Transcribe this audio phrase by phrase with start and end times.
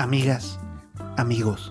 [0.00, 0.58] Amigas,
[1.18, 1.70] amigos,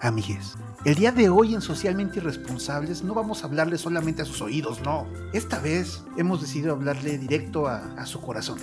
[0.00, 0.56] amigues.
[0.86, 4.80] El día de hoy en Socialmente Irresponsables no vamos a hablarle solamente a sus oídos,
[4.80, 5.06] no.
[5.34, 8.58] Esta vez hemos decidido hablarle directo a, su corazón.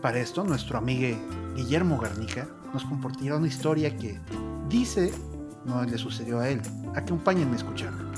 [0.00, 1.18] Para esto, nuestro amigo
[1.54, 4.18] Guillermo Garnica nos compartirá una historia que
[4.70, 5.12] dice
[5.66, 6.62] no le sucedió a él.
[6.96, 8.10] Acompáñenme a escucharla.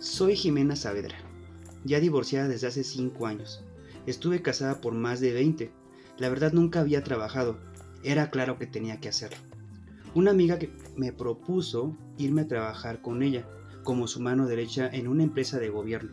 [0.00, 1.14] Soy Jimena Saavedra,
[1.84, 3.62] ya divorciada desde hace 5 años.
[4.06, 5.70] Estuve casada por más de 20.
[6.18, 7.58] La verdad nunca había trabajado.
[8.04, 9.38] Era claro que tenía que hacerlo.
[10.14, 13.44] Una amiga que me propuso irme a trabajar con ella
[13.82, 16.12] como su mano derecha en una empresa de gobierno.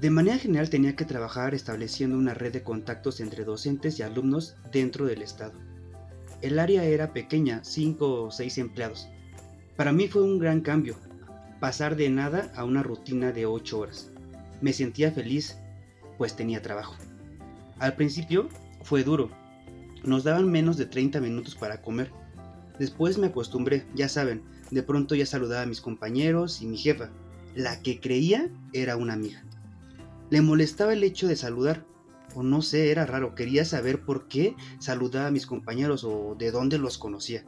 [0.00, 4.56] De manera general tenía que trabajar estableciendo una red de contactos entre docentes y alumnos
[4.72, 5.52] dentro del Estado.
[6.40, 9.08] El área era pequeña, 5 o 6 empleados.
[9.76, 10.96] Para mí fue un gran cambio,
[11.60, 14.10] pasar de nada a una rutina de 8 horas.
[14.60, 15.58] Me sentía feliz,
[16.16, 16.96] pues tenía trabajo.
[17.80, 18.48] Al principio
[18.82, 19.30] fue duro.
[20.04, 22.12] Nos daban menos de 30 minutos para comer.
[22.78, 27.10] Después me acostumbré, ya saben, de pronto ya saludaba a mis compañeros y mi jefa,
[27.54, 29.44] la que creía era una amiga.
[30.30, 31.84] Le molestaba el hecho de saludar,
[32.34, 36.50] o no sé, era raro, quería saber por qué saludaba a mis compañeros o de
[36.50, 37.44] dónde los conocía,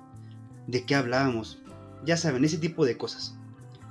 [0.66, 1.62] de qué hablábamos,
[2.04, 3.36] ya saben, ese tipo de cosas.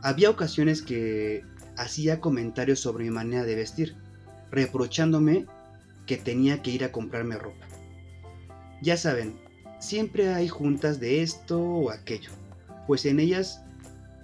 [0.01, 1.43] Había ocasiones que
[1.77, 3.95] hacía comentarios sobre mi manera de vestir,
[4.51, 5.45] reprochándome
[6.05, 7.67] que tenía que ir a comprarme ropa.
[8.81, 9.39] Ya saben,
[9.79, 12.31] siempre hay juntas de esto o aquello,
[12.87, 13.61] pues en ellas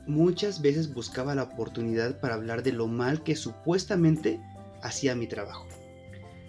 [0.08, 4.39] muchas veces buscaba la oportunidad para hablar de lo mal que supuestamente
[4.81, 5.67] hacía mi trabajo.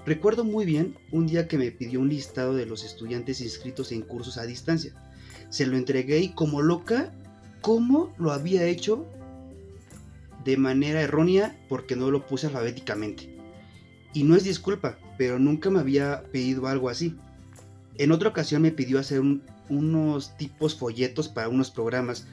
[0.07, 4.03] Recuerdo muy bien un día que me pidió un listado de los estudiantes inscritos en
[4.03, 4.93] cursos a distancia.
[5.51, 7.13] Se lo entregué y como loca,
[7.61, 9.07] ¿cómo lo había hecho?
[10.45, 13.37] De manera errónea porque no lo puse alfabéticamente.
[14.15, 17.17] Y no es disculpa, pero nunca me había pedido algo así.
[17.97, 19.21] En otra ocasión me pidió hacer
[19.69, 22.27] unos tipos folletos para unos programas,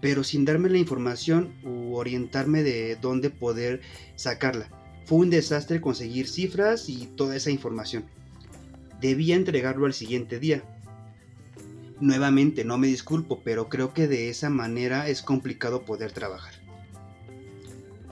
[0.00, 3.80] pero sin darme la información u orientarme de dónde poder
[4.14, 4.70] sacarla.
[5.04, 8.04] Fue un desastre conseguir cifras y toda esa información.
[9.00, 10.62] Debía entregarlo al siguiente día.
[12.00, 16.54] Nuevamente, no me disculpo, pero creo que de esa manera es complicado poder trabajar.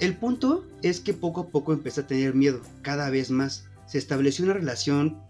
[0.00, 3.67] El punto es que poco a poco empecé a tener miedo, cada vez más.
[3.87, 5.23] Se estableció una relación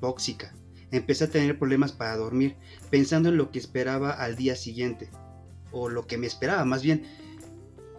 [0.00, 0.52] tóxica.
[0.90, 2.56] Empecé a tener problemas para dormir,
[2.90, 5.08] pensando en lo que esperaba al día siguiente.
[5.72, 7.04] O lo que me esperaba, más bien.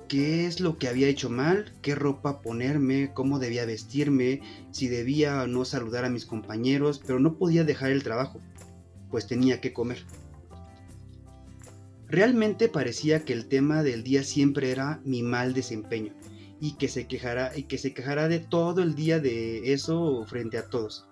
[0.07, 1.73] ¿Qué es lo que había hecho mal?
[1.81, 3.11] ¿Qué ropa ponerme?
[3.13, 4.41] ¿Cómo debía vestirme?
[4.71, 8.39] Si debía o no saludar a mis compañeros, pero no podía dejar el trabajo,
[9.09, 10.05] pues tenía que comer.
[12.07, 16.13] Realmente parecía que el tema del día siempre era mi mal desempeño
[16.59, 20.57] y que se quejara y que se quejara de todo el día de eso frente
[20.57, 21.07] a todos.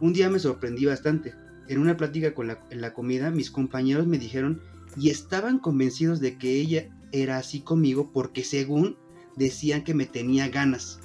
[0.00, 1.34] Un día me sorprendí bastante.
[1.68, 4.60] En una plática con la, en la comida, mis compañeros me dijeron
[4.96, 8.96] y estaban convencidos de que ella era así conmigo porque según
[9.36, 11.00] decían que me tenía ganas.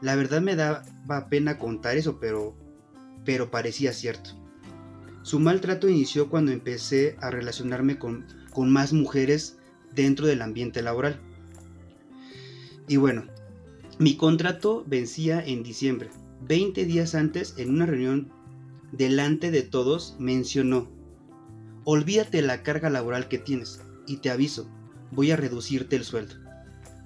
[0.00, 2.56] La verdad me daba pena contar eso, pero
[3.24, 4.30] pero parecía cierto.
[5.22, 9.58] Su maltrato inició cuando empecé a relacionarme con con más mujeres
[9.94, 11.20] dentro del ambiente laboral.
[12.88, 13.24] Y bueno,
[13.98, 16.10] mi contrato vencía en diciembre.
[16.46, 18.30] 20 días antes, en una reunión
[18.92, 20.88] delante de todos, mencionó,
[21.84, 24.68] olvídate la carga laboral que tienes y te aviso,
[25.10, 26.34] voy a reducirte el sueldo.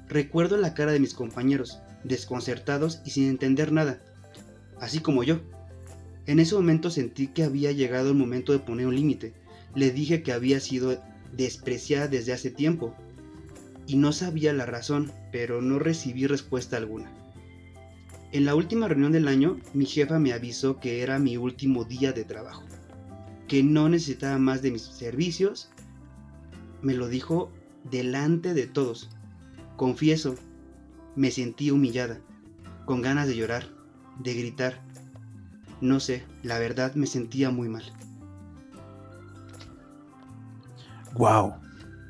[0.08, 4.02] Recuerdo la cara de mis compañeros, desconcertados y sin entender nada,
[4.80, 5.40] así como yo.
[6.26, 9.34] En ese momento sentí que había llegado el momento de poner un límite.
[9.74, 11.00] Le dije que había sido
[11.36, 12.94] despreciada desde hace tiempo
[13.86, 17.10] y no sabía la razón, pero no recibí respuesta alguna.
[18.32, 22.12] En la última reunión del año, mi jefa me avisó que era mi último día
[22.12, 22.62] de trabajo,
[23.48, 25.70] que no necesitaba más de mis servicios.
[26.80, 27.50] Me lo dijo
[27.90, 29.10] delante de todos.
[29.76, 30.36] Confieso,
[31.16, 32.20] me sentí humillada,
[32.84, 33.66] con ganas de llorar,
[34.20, 34.80] de gritar.
[35.80, 37.84] No sé, la verdad me sentía muy mal.
[41.14, 41.54] Wow,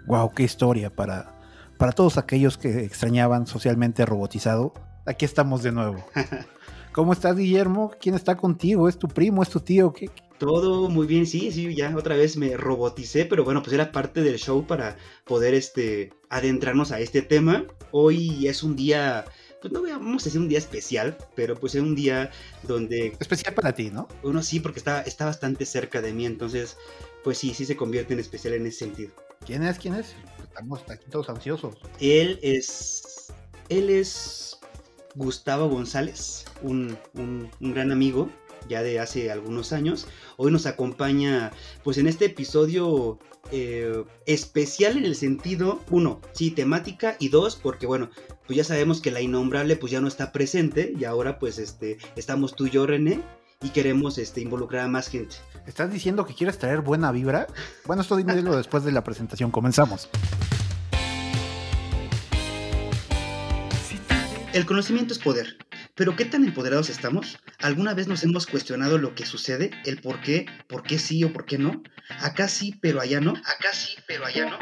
[0.06, 1.39] wow, qué historia para,
[1.81, 4.75] para todos aquellos que extrañaban socialmente robotizado.
[5.06, 6.05] Aquí estamos de nuevo.
[6.93, 7.91] ¿Cómo estás, Guillermo?
[7.99, 8.87] ¿Quién está contigo?
[8.87, 9.43] ¿Es tu primo?
[9.43, 9.91] ¿Es tu tío?
[9.94, 10.11] ¿Qué?
[10.37, 14.21] Todo muy bien, sí, sí, ya otra vez me roboticé, pero bueno, pues era parte
[14.21, 17.65] del show para poder este, adentrarnos a este tema.
[17.93, 19.25] Hoy es un día
[19.62, 22.31] pues no vamos a decir un día especial, pero pues es un día
[22.62, 23.17] donde...
[23.21, 24.06] Especial para ti, ¿no?
[24.23, 26.76] Uno sí, porque está, está bastante cerca de mí, entonces
[27.25, 29.12] pues sí, sí se convierte en especial en ese sentido.
[29.47, 29.79] ¿Quién es?
[29.79, 30.15] ¿Quién es?
[30.50, 31.76] Estamos aquí todos ansiosos.
[32.00, 33.32] Él es.
[33.69, 34.58] Él es
[35.14, 36.99] Gustavo González, un,
[37.61, 38.29] gran amigo
[38.69, 40.08] ya de hace algunos años.
[40.37, 41.52] Hoy nos acompaña,
[41.85, 43.19] pues en este episodio
[43.52, 48.11] eh, especial en el sentido, uno, sí, temática, y dos, porque bueno,
[48.47, 51.99] pues ya sabemos que la innombrable pues ya no está presente y ahora pues este,
[52.17, 53.23] estamos tú y yo, René,
[53.62, 55.37] y queremos este, involucrar a más gente.
[55.67, 57.47] ¿Estás diciendo que quieres traer buena vibra?
[57.85, 59.51] Bueno, esto dímelo después de la presentación.
[59.51, 60.09] Comenzamos.
[64.55, 65.59] El conocimiento es poder.
[65.95, 67.39] Pero ¿qué tan empoderados estamos?
[67.59, 69.71] ¿Alguna vez nos hemos cuestionado lo que sucede?
[69.85, 70.47] ¿El por qué?
[70.67, 71.83] ¿Por qué sí o por qué no?
[72.21, 73.33] Acá sí, pero allá no.
[73.33, 74.59] Acá sí, pero allá no.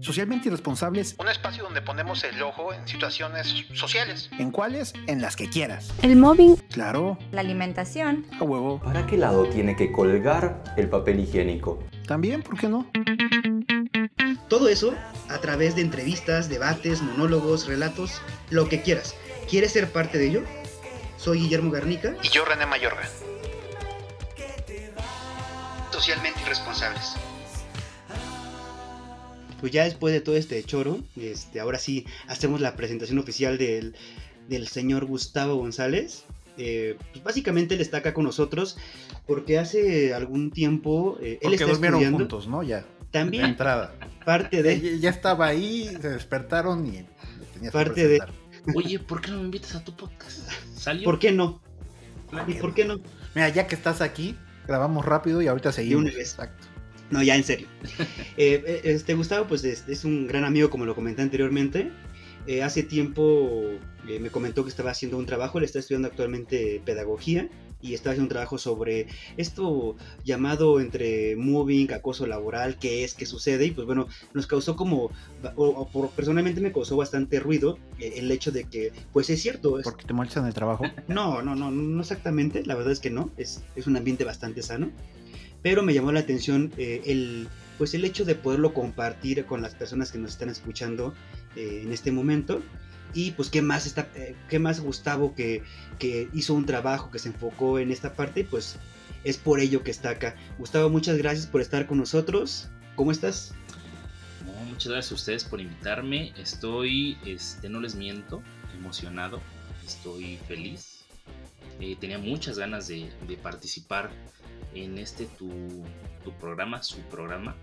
[0.00, 1.14] Socialmente irresponsables.
[1.18, 4.30] Un espacio donde ponemos el ojo en situaciones sociales.
[4.38, 4.94] ¿En cuáles?
[5.06, 5.92] En las que quieras.
[6.02, 6.56] El mobbing.
[6.72, 7.18] Claro.
[7.32, 8.26] La alimentación.
[8.40, 8.80] A huevo.
[8.80, 11.84] ¿Para qué lado tiene que colgar el papel higiénico?
[12.06, 12.86] También, ¿por qué no?
[14.48, 14.94] Todo eso
[15.28, 19.14] a través de entrevistas, debates, monólogos, relatos, lo que quieras.
[19.48, 20.44] ¿Quieres ser parte de ello?
[21.18, 22.16] Soy Guillermo Garnica.
[22.22, 23.06] Y yo, René Mayorga.
[25.90, 27.16] Socialmente irresponsables.
[29.60, 33.94] Pues ya después de todo este choro, este, ahora sí hacemos la presentación oficial del,
[34.48, 36.24] del señor Gustavo González.
[36.56, 38.76] Eh, pues básicamente él está acá con nosotros
[39.26, 42.18] porque hace algún tiempo eh, él Porque está durmieron estudiando.
[42.18, 42.62] juntos, ¿no?
[42.62, 42.78] Ya.
[42.80, 43.94] De También entrada.
[44.24, 47.06] parte de Ya, ya estaba ahí, se despertaron y tenías
[47.62, 48.74] que Parte de- presentar.
[48.74, 50.50] Oye, ¿por qué no me invitas a tu podcast?
[50.76, 51.04] ¿Salió?
[51.04, 51.62] ¿Por qué no?
[52.46, 53.00] ¿Y por qué no?
[53.34, 54.36] Mira, ya que estás aquí,
[54.66, 56.02] grabamos rápido y ahorita seguimos.
[56.04, 56.32] una vez.
[56.32, 56.66] Exacto.
[57.10, 57.66] No, ya en serio.
[58.36, 61.90] Eh, eh, este Gustavo, pues es, es un gran amigo, como lo comenté anteriormente.
[62.46, 63.62] Eh, hace tiempo
[64.08, 67.50] eh, me comentó que estaba haciendo un trabajo, él está estudiando actualmente pedagogía
[67.82, 73.26] y estaba haciendo un trabajo sobre esto llamado entre moving, acoso laboral, qué es, qué
[73.26, 73.66] sucede.
[73.66, 75.10] Y pues bueno, nos causó como,
[75.56, 79.78] o, o por- personalmente me causó bastante ruido el hecho de que, pues es cierto,
[79.78, 80.84] es- Porque te molestan el trabajo.
[81.08, 84.62] no, no, no, no exactamente, la verdad es que no, es, es un ambiente bastante
[84.62, 84.90] sano,
[85.62, 87.48] pero me llamó la atención eh, el,
[87.78, 91.14] pues el hecho de poderlo compartir con las personas que nos están escuchando
[91.56, 92.62] eh, en este momento.
[93.12, 95.62] Y pues qué más está, eh, qué más Gustavo que,
[95.98, 98.76] que hizo un trabajo que se enfocó en esta parte, pues
[99.24, 100.36] es por ello que está acá.
[100.58, 102.68] Gustavo, muchas gracias por estar con nosotros.
[102.94, 103.52] ¿Cómo estás?
[104.68, 106.32] Muchas gracias a ustedes por invitarme.
[106.38, 108.42] Estoy, este, no les miento,
[108.78, 109.40] emocionado.
[109.84, 111.00] Estoy feliz.
[111.80, 113.10] Eh, tenía muchas ganas de
[113.42, 114.10] participar
[114.74, 115.48] en este tu,
[116.24, 117.54] tu programa, su programa.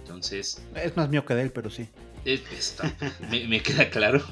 [0.00, 1.88] Entonces, Es más mío que de él, pero sí.
[2.24, 2.92] está-
[3.30, 4.22] me, me queda claro.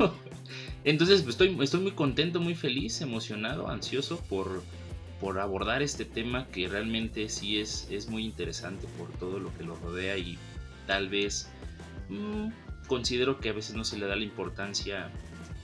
[0.85, 4.63] Entonces, pues, estoy, estoy muy contento, muy feliz, emocionado, ansioso por,
[5.21, 9.65] por abordar este tema que realmente sí es, es muy interesante por todo lo que
[9.65, 10.39] lo rodea y
[10.87, 11.49] tal vez
[12.09, 12.49] mm,
[12.87, 15.11] considero que a veces no se le da la importancia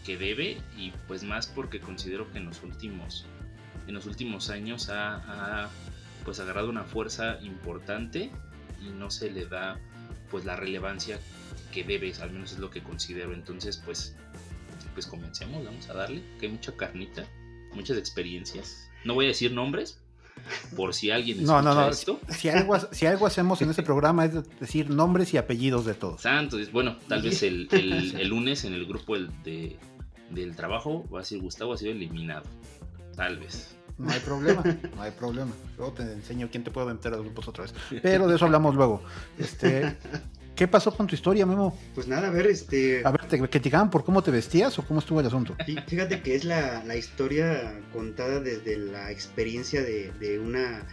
[0.05, 3.25] que debe y pues más porque considero que en los últimos,
[3.87, 5.15] en los últimos años ha,
[5.65, 5.71] ha,
[6.25, 8.31] pues agarrado una fuerza importante
[8.81, 9.79] y no se le da
[10.31, 11.19] pues la relevancia
[11.73, 13.33] que debes, al menos es lo que considero.
[13.35, 14.17] Entonces, pues,
[14.95, 17.25] pues comencemos, vamos a darle, que hay mucha carnita,
[17.75, 18.89] muchas experiencias.
[19.05, 20.01] No voy a decir nombres,
[20.77, 21.89] por si alguien No, escucha no, no.
[21.89, 22.21] esto.
[22.31, 26.23] Si algo, si algo hacemos en este programa es decir nombres y apellidos de todos.
[26.23, 29.77] Santo, es- bueno, tal vez el, el- el lunes en el grupo del, de-
[30.31, 32.45] del trabajo va a decir Gustavo ha sido eliminado.
[33.17, 33.77] Tal vez.
[33.99, 34.63] No hay problema,
[34.97, 35.53] no hay problema.
[35.79, 37.75] Luego te enseño quién te puede meter a los grupos otra vez.
[38.03, 39.03] Pero de eso hablamos luego.
[39.39, 39.97] Este,
[40.57, 41.77] ¿Qué pasó con tu historia, Memo?
[41.95, 43.03] Pues nada, a ver, este...
[43.05, 45.55] A ver, ¿te criticaban por cómo te vestías o cómo estuvo el asunto?
[45.67, 50.87] Fí- Fíjate que es la, la historia contada desde la experiencia de, de una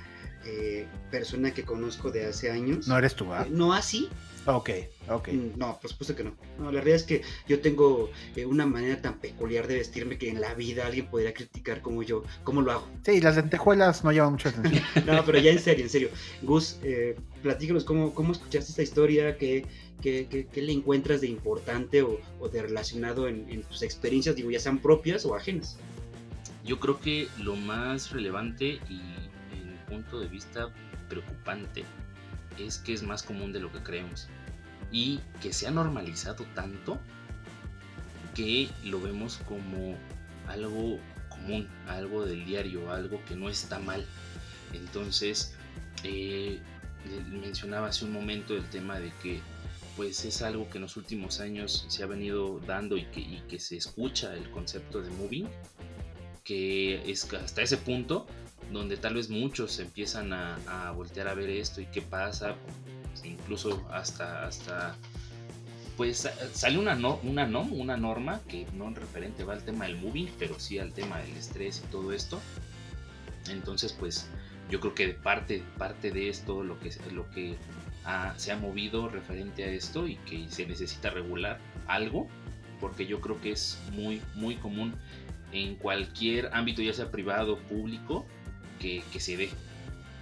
[0.45, 2.87] eh, persona que conozco de hace años.
[2.87, 3.43] No eres tú, ¿ah?
[3.47, 4.09] Eh, No así.
[4.47, 4.71] Ok,
[5.07, 5.27] ok.
[5.33, 6.31] Mm, No, por supuesto que no.
[6.57, 10.29] No, la realidad es que yo tengo eh, una manera tan peculiar de vestirme que
[10.29, 12.87] en la vida alguien podría criticar como yo, cómo lo hago.
[13.05, 14.83] Sí, las lentejuelas no llevan mucha atención.
[15.05, 16.09] No, pero ya en serio, en serio.
[16.41, 19.63] Gus, eh, platícanos cómo, cómo escuchaste esta historia, qué,
[20.01, 24.35] qué, qué- qué le encuentras de importante o, o de relacionado en, en tus experiencias,
[24.35, 25.77] digo, ya sean propias o ajenas.
[26.65, 29.01] Yo creo que lo más relevante y
[29.91, 30.69] punto de vista
[31.09, 31.83] preocupante
[32.57, 34.27] es que es más común de lo que creemos
[34.89, 36.97] y que se ha normalizado tanto
[38.33, 39.97] que lo vemos como
[40.47, 44.05] algo común, algo del diario, algo que no está mal.
[44.73, 45.55] Entonces,
[46.03, 46.59] eh,
[47.29, 49.41] mencionaba hace un momento el tema de que
[49.97, 53.43] pues es algo que en los últimos años se ha venido dando y que, y
[53.49, 55.49] que se escucha el concepto de moving,
[56.45, 58.25] que es hasta ese punto
[58.71, 62.55] donde tal vez muchos empiezan a, a voltear a ver esto y qué pasa,
[63.09, 64.95] pues, incluso hasta, hasta
[65.97, 69.63] pues sa- sale una, no, una, no, una norma que no en referente va al
[69.63, 72.39] tema del moving, pero sí al tema del estrés y todo esto.
[73.49, 74.27] Entonces, pues
[74.69, 77.57] yo creo que parte, parte de esto, lo que, lo que
[78.37, 82.27] se ha movido referente a esto y que se necesita regular algo,
[82.79, 84.95] porque yo creo que es muy, muy común
[85.51, 88.25] en cualquier ámbito, ya sea privado público,
[88.81, 89.49] que, que se dé.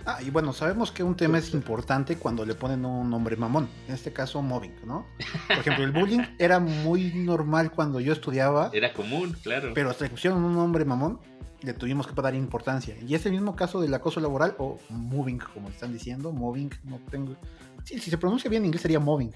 [0.05, 3.69] Ah, y bueno, sabemos que un tema es importante cuando le ponen un nombre mamón.
[3.87, 5.05] En este caso, mobbing, ¿no?
[5.47, 8.69] Por ejemplo, el bullying era muy normal cuando yo estudiaba.
[8.73, 9.71] Era común, claro.
[9.73, 11.19] Pero hasta que pusieron un nombre mamón,
[11.61, 12.95] le tuvimos que dar importancia.
[13.05, 17.35] Y ese mismo caso del acoso laboral, o moving, como están diciendo, mobbing, no tengo.
[17.83, 19.31] Sí, si se pronuncia bien en inglés sería mobbing.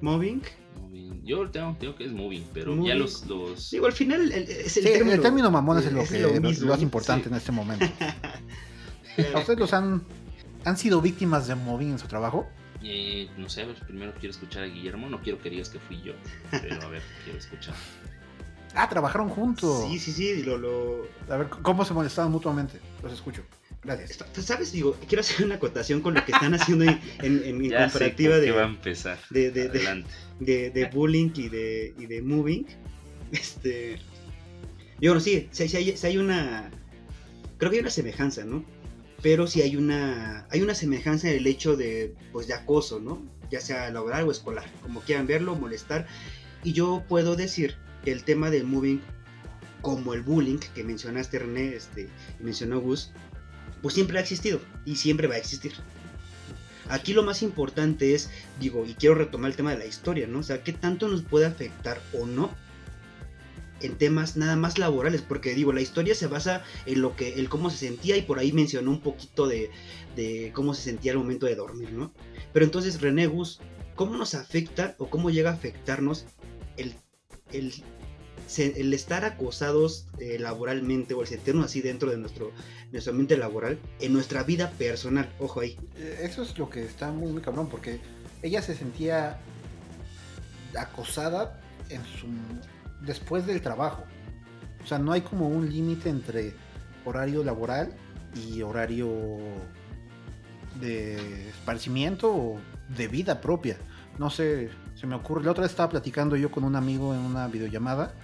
[0.00, 0.42] ¿Mobbing?
[1.24, 3.70] Yo tengo, tengo que es moving, pero ya los, los...
[3.70, 6.80] Digo, al final es el, sí, término, el término mamón es, lo, que, lo, más
[6.80, 7.84] importante en este momento.
[9.34, 10.02] ¿A ustedes los han,
[10.64, 12.46] han sido víctimas de mobbing en su trabajo?
[12.82, 15.10] Eh, no sé, pues primero quiero escuchar a Guillermo.
[15.10, 16.14] No quiero que digas que fui yo,
[16.50, 17.74] pero a ver, quiero escuchar.
[18.74, 19.86] Ah, trabajaron juntos.
[19.88, 20.42] Sí, sí, sí.
[20.44, 21.08] Lo, lo...
[21.28, 22.80] A ver, ¿cómo se molestaban mutuamente?
[23.02, 23.42] Los escucho.
[23.84, 24.18] Gracias.
[24.44, 24.72] ¿Sabes?
[24.72, 28.50] Digo, quiero hacer una acotación con lo que están haciendo en, en, mi comparativa de.
[28.50, 29.18] va a empezar.
[29.30, 29.68] De, de,
[30.40, 32.66] de, de, bullying y de, y de moving.
[33.32, 33.98] Este.
[35.00, 36.70] Yo bueno, sí, si, hay, si hay una.
[37.58, 38.64] Creo que hay una semejanza, ¿no?
[39.22, 43.22] pero sí hay una, hay una semejanza en el hecho de, pues, de acoso, ¿no?
[43.50, 46.06] Ya sea laboral o escolar, como quieran verlo, molestar.
[46.62, 49.00] Y yo puedo decir que el tema del moving,
[49.80, 52.08] como el bullying que mencionaste René, este,
[52.38, 53.12] y mencionó Gus,
[53.82, 55.72] pues siempre ha existido y siempre va a existir.
[56.88, 58.30] Aquí lo más importante es,
[58.60, 60.38] digo, y quiero retomar el tema de la historia, ¿no?
[60.38, 62.50] O sea, ¿qué tanto nos puede afectar o no
[63.80, 67.48] en temas nada más laborales, porque digo, la historia se basa en lo que, el
[67.48, 69.70] cómo se sentía y por ahí mencionó un poquito de,
[70.16, 72.12] de cómo se sentía al momento de dormir, ¿no?
[72.52, 73.60] Pero entonces, René Gus,
[73.94, 76.26] ¿cómo nos afecta o cómo llega a afectarnos
[76.76, 76.94] el,
[77.52, 77.72] el,
[78.56, 82.52] el estar acosados eh, laboralmente o el sentirnos así dentro de nuestro,
[82.92, 85.28] nuestro ambiente laboral en nuestra vida personal?
[85.38, 85.76] Ojo ahí.
[85.96, 88.00] Eh, eso es lo que está muy, muy cabrón, porque
[88.42, 89.38] ella se sentía
[90.76, 92.26] acosada en su
[93.04, 94.04] después del trabajo.
[94.82, 96.54] O sea, no hay como un límite entre
[97.04, 97.92] horario laboral
[98.34, 99.38] y horario
[100.80, 102.60] de esparcimiento o
[102.96, 103.76] de vida propia.
[104.18, 105.44] No sé, se me ocurre.
[105.44, 108.14] La otra vez estaba platicando yo con un amigo en una videollamada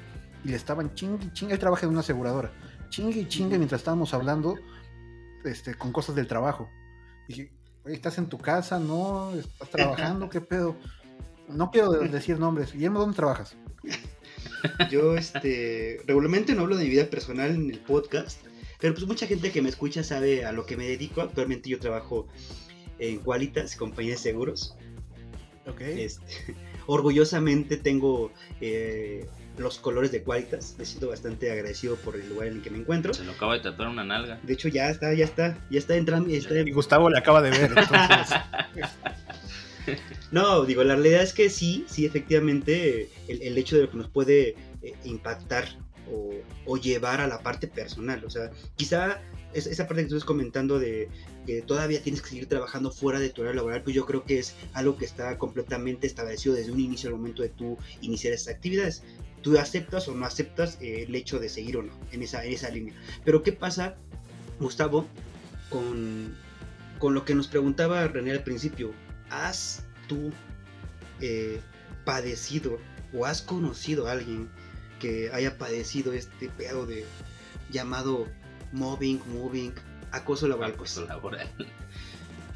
[0.45, 1.55] y le estaban chingue, chingue.
[1.55, 2.53] Él trabaja en una aseguradora.
[2.91, 4.57] Chingue y chingue mientras estábamos hablando
[5.45, 6.69] este, con cosas del trabajo.
[7.29, 7.53] dije,
[7.87, 8.79] ¿estás en tu casa?
[8.79, 9.33] ¿No?
[9.35, 10.29] ¿Estás trabajando?
[10.29, 10.77] ¿Qué pedo?
[11.49, 12.73] No quiero decir nombres.
[12.73, 13.57] Guillermo, ¿dónde trabajas?
[14.91, 18.41] Yo, este, regularmente no hablo de mi vida personal en el podcast,
[18.81, 21.21] pero pues mucha gente que me escucha sabe a lo que me dedico.
[21.21, 22.29] Actualmente yo trabajo
[22.99, 24.77] en Qualitas, compañía de seguros.
[25.67, 25.81] Ok.
[25.81, 26.55] Este,
[26.87, 29.27] orgullosamente tengo eh,
[29.59, 30.75] los colores de Qualitas.
[30.79, 33.15] Me siento bastante agradecido por el lugar en el que me encuentro.
[33.15, 34.39] Se lo acaba de tatuar una nalga.
[34.43, 36.31] De hecho, ya está, ya está, ya está entrando.
[36.31, 38.37] Y Gustavo le acaba de ver, entonces.
[40.31, 44.09] No, digo, la realidad es que sí, sí, efectivamente, el, hecho de lo que nos
[44.09, 45.69] puede eh, impactar
[46.67, 48.25] o, llevar a la parte personal.
[48.25, 49.21] O sea, quizá
[49.53, 51.09] esa parte que tú estás comentando de
[51.47, 54.39] que todavía tienes que seguir trabajando fuera de tu hora laboral, pues yo creo que
[54.39, 58.55] es algo que está completamente establecido desde un inicio al momento de tú iniciar esas
[58.55, 59.05] actividades.
[59.45, 62.55] Tú aceptas o no aceptas eh, el hecho de seguir o no en esa, en
[62.55, 62.95] esa línea.
[63.27, 63.95] Pero ¿qué pasa,
[64.59, 65.07] Gustavo,
[65.69, 66.35] con,
[66.99, 68.95] con lo que nos preguntaba René al principio?
[69.29, 70.33] ¿Has tú
[71.21, 71.61] eh,
[72.07, 72.79] padecido
[73.13, 74.49] o has conocido a alguien
[74.99, 77.05] que haya padecido este pedo de
[77.71, 78.27] llamado
[78.73, 79.75] mobbing, moving,
[80.11, 80.73] acoso laboral?
[80.73, 81.51] Acoso laboral.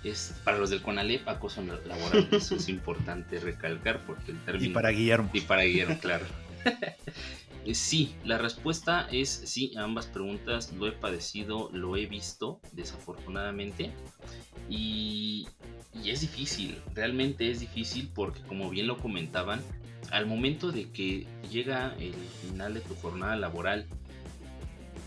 [0.05, 2.29] Es, para los del CONALEP, acoso laboral.
[2.31, 4.71] Eso es importante recalcar porque el término...
[4.71, 5.29] Y para Guillermo.
[5.33, 6.25] Y para Guillermo, claro.
[7.69, 10.73] Eh, sí, la respuesta es sí a ambas preguntas.
[10.73, 13.91] Lo he padecido, lo he visto, desafortunadamente.
[14.71, 15.47] Y,
[16.05, 19.61] es difícil, realmente es difícil porque como bien lo comentaban,
[20.11, 23.85] al momento de que llega el final de tu jornada laboral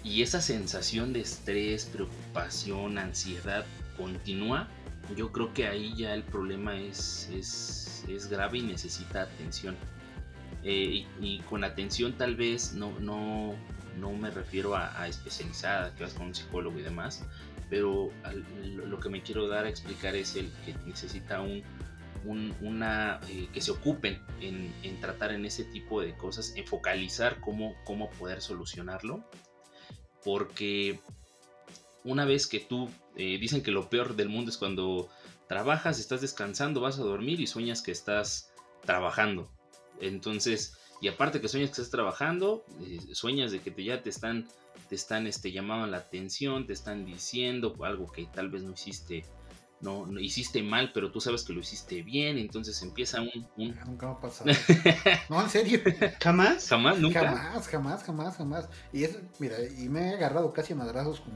[0.04, 3.66] y esa sensación de estrés, preocupación, ansiedad
[3.98, 4.68] continúa,
[5.16, 9.76] yo creo que ahí ya el problema es, es grave y necesita atención.
[10.64, 13.56] Eh, y, con atención tal vez no, no,
[14.00, 17.26] no me refiero a, especializada, que vas con un psicólogo y demás,
[17.70, 18.12] pero
[18.86, 21.64] lo que me quiero dar a explicar es el que necesita un,
[22.62, 27.76] una, eh, que se ocupen en, tratar en ese tipo de cosas, en focalizar cómo,
[27.84, 29.24] cómo poder solucionarlo,
[30.24, 31.00] porque
[32.04, 35.10] una vez que tú, eh, dicen que lo peor del mundo es cuando
[35.48, 38.52] trabajas, estás descansando, vas a dormir y sueñas que estás
[38.86, 39.50] trabajando.
[40.02, 44.10] Entonces, y aparte que sueñas que estás trabajando, eh, sueñas de que te, ya te
[44.10, 44.48] están,
[44.90, 49.26] te están este, llamando la atención, te están diciendo algo que tal vez no hiciste,
[49.80, 53.48] no, no hiciste mal, pero tú sabes que lo hiciste bien, entonces empieza un...
[53.58, 53.76] un...
[53.86, 54.52] Nunca me ha pasado.
[55.30, 55.80] no, en serio.
[56.22, 56.68] ¿Jamás?
[56.68, 57.22] Jamás, nunca.
[57.22, 58.70] Jamás, jamás, jamás, jamás.
[58.94, 61.34] Y es, mira, y me he agarrado casi a madrazos con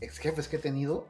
[0.00, 1.06] ex jefes que he tenido,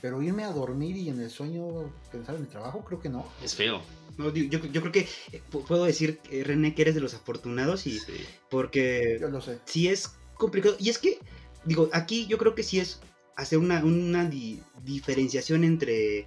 [0.00, 3.26] pero irme a dormir y en el sueño pensar en mi trabajo, creo que no.
[3.42, 3.82] Es feo.
[4.18, 7.00] No, yo, yo, yo creo que eh, pu- puedo decir, eh, René, que eres de
[7.00, 8.12] los afortunados y Sí.
[8.50, 9.58] porque Yo lo sé.
[9.64, 10.76] sí es complicado.
[10.78, 11.18] Y es que,
[11.64, 13.00] digo, aquí yo creo que sí es
[13.36, 16.26] hacer una, una di- diferenciación entre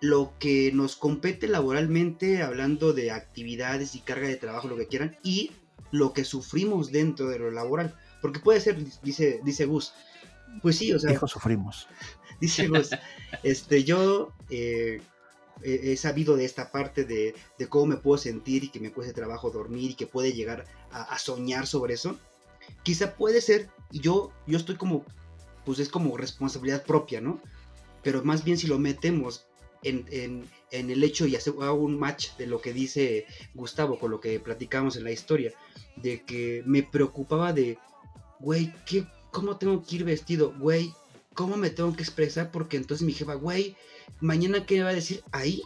[0.00, 5.16] lo que nos compete laboralmente, hablando de actividades y carga de trabajo, lo que quieran,
[5.22, 5.52] y
[5.92, 7.96] lo que sufrimos dentro de lo laboral.
[8.20, 9.92] Porque puede ser, dice, dice Gus,
[10.62, 11.86] pues sí, o sea, Hijos sufrimos.
[12.40, 12.90] dice Gus,
[13.44, 15.00] este, yo eh,
[15.62, 19.12] he, sabido de esta parte de, de cómo me puedo sentir y que me cueste
[19.12, 22.18] trabajo dormir y que puede llegar a, soñar sobre eso.
[22.82, 25.04] Quizá puede ser, y yo, yo estoy como,
[25.64, 27.40] pues es como responsabilidad propia, ¿no?
[28.02, 29.46] Pero más bien si lo metemos
[29.82, 34.20] en, en- el hecho y hago un match de lo que dice Gustavo con lo
[34.20, 35.52] que platicamos en la historia,
[35.96, 37.78] de que me preocupaba de,
[38.40, 40.52] güey, ¿qué, ¿cómo tengo que ir vestido?
[40.58, 40.92] Güey,
[41.34, 42.50] ¿cómo me tengo que expresar?
[42.50, 43.76] Porque entonces mi jefa, güey,
[44.20, 45.62] mañana qué me va a decir ahí.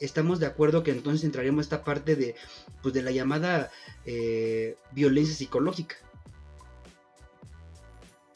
[0.00, 2.36] Estamos de acuerdo que entonces entraríamos a esta parte de,
[2.82, 3.70] pues, de la llamada
[4.06, 5.96] eh, violencia psicológica.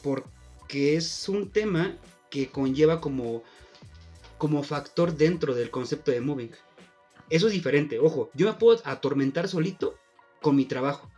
[0.03, 1.97] Porque es un tema
[2.31, 3.45] que conlleva como,
[4.39, 6.51] como factor dentro del concepto de moving.
[7.31, 9.97] Eso es diferente, ojo, yo me puedo atormentar solito
[10.41, 11.09] con mi trabajo.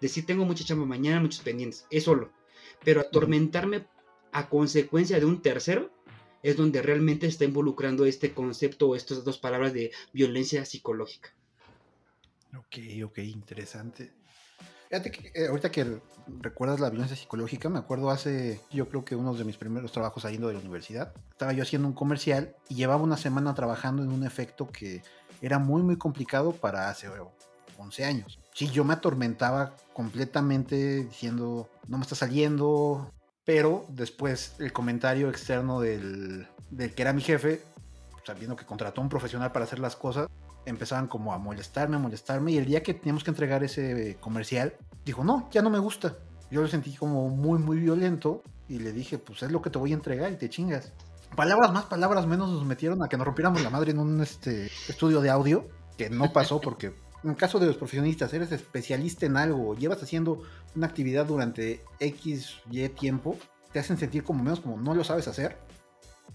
[0.00, 2.30] Decir tengo mucha chamba mañana, muchos pendientes, es solo.
[2.84, 3.84] Pero atormentarme
[4.38, 5.90] a consecuencia de un tercero
[6.44, 11.30] es donde realmente está involucrando este concepto o estas dos palabras de violencia psicológica.
[12.56, 14.12] Ok, ok, interesante.
[14.88, 16.00] Fíjate que eh, ahorita que
[16.40, 20.22] recuerdas la violencia psicológica, me acuerdo hace, yo creo que uno de mis primeros trabajos
[20.22, 24.12] saliendo de la universidad, estaba yo haciendo un comercial y llevaba una semana trabajando en
[24.12, 25.02] un efecto que
[25.42, 27.10] era muy, muy complicado para hace eh,
[27.76, 28.38] 11 años.
[28.54, 33.12] Sí, yo me atormentaba completamente diciendo, no me está saliendo,
[33.48, 37.62] pero después el comentario externo del, del que era mi jefe,
[38.22, 40.28] sabiendo que contrató a un profesional para hacer las cosas,
[40.66, 42.52] empezaban como a molestarme, a molestarme.
[42.52, 46.14] Y el día que teníamos que entregar ese comercial, dijo, no, ya no me gusta.
[46.50, 48.42] Yo lo sentí como muy, muy violento.
[48.68, 50.92] Y le dije, pues es lo que te voy a entregar y te chingas.
[51.34, 54.66] Palabras más, palabras menos nos metieron a que nos rompiéramos la madre en un este,
[54.66, 55.66] estudio de audio.
[55.96, 56.92] Que no pasó porque
[57.28, 60.42] en el caso de los profesionistas, eres especialista en algo, llevas haciendo
[60.74, 63.36] una actividad durante X, Y tiempo,
[63.70, 65.58] te hacen sentir como menos como no lo sabes hacer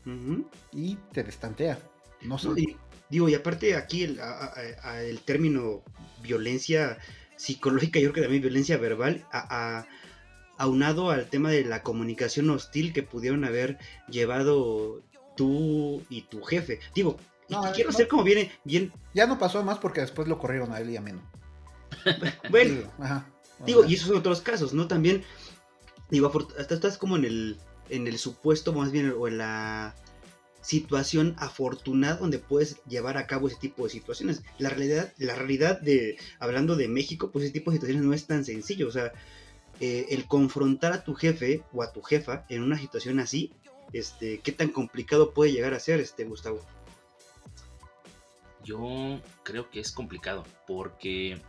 [0.06, 0.48] Ujú.
[0.72, 1.80] y te destantea.
[2.22, 2.50] No sé.
[2.50, 2.78] No, y-
[3.10, 4.54] digo, y aparte aquí el, a- a-
[4.84, 5.82] a- el término
[6.22, 7.00] violencia
[7.38, 9.26] psicológica, yo creo que también violencia verbal,
[10.58, 15.02] aunado al tema de la comunicación hostil que pudieron haber llevado
[15.36, 16.80] tú y tu jefe.
[16.94, 17.98] Digo, y- No, y quiero no.
[17.98, 20.98] ser como bien, bien, Ya no pasó más porque después lo corrieron a él y
[20.98, 21.22] a Meno.
[22.50, 23.30] bueno, Digo, ajá.
[23.66, 24.88] Digo, y esos son otros casos, ¿no?
[24.88, 25.24] También,
[26.10, 27.58] digo, hasta estás como en el,
[27.90, 29.96] en el supuesto, más bien, o en la
[30.62, 34.42] situación afortunada donde puedes llevar a cabo ese tipo de situaciones.
[34.58, 38.26] La realidad, la realidad de, hablando de México, pues ese tipo de situaciones no es
[38.28, 38.88] tan sencillo.
[38.88, 39.12] O sea,
[39.80, 43.54] eh, el confrontar a tu jefe o a tu jefa en una situación así,
[43.92, 46.62] este, ¿qué tan complicado puede llegar a ser, este, Gustavo?
[48.64, 51.42] Yo creo que es complicado porque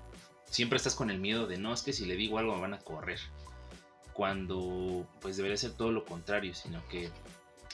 [0.50, 2.74] siempre estás con el miedo de no, es que si le digo algo me van
[2.74, 3.20] a correr.
[4.12, 7.10] Cuando pues debería ser todo lo contrario, sino que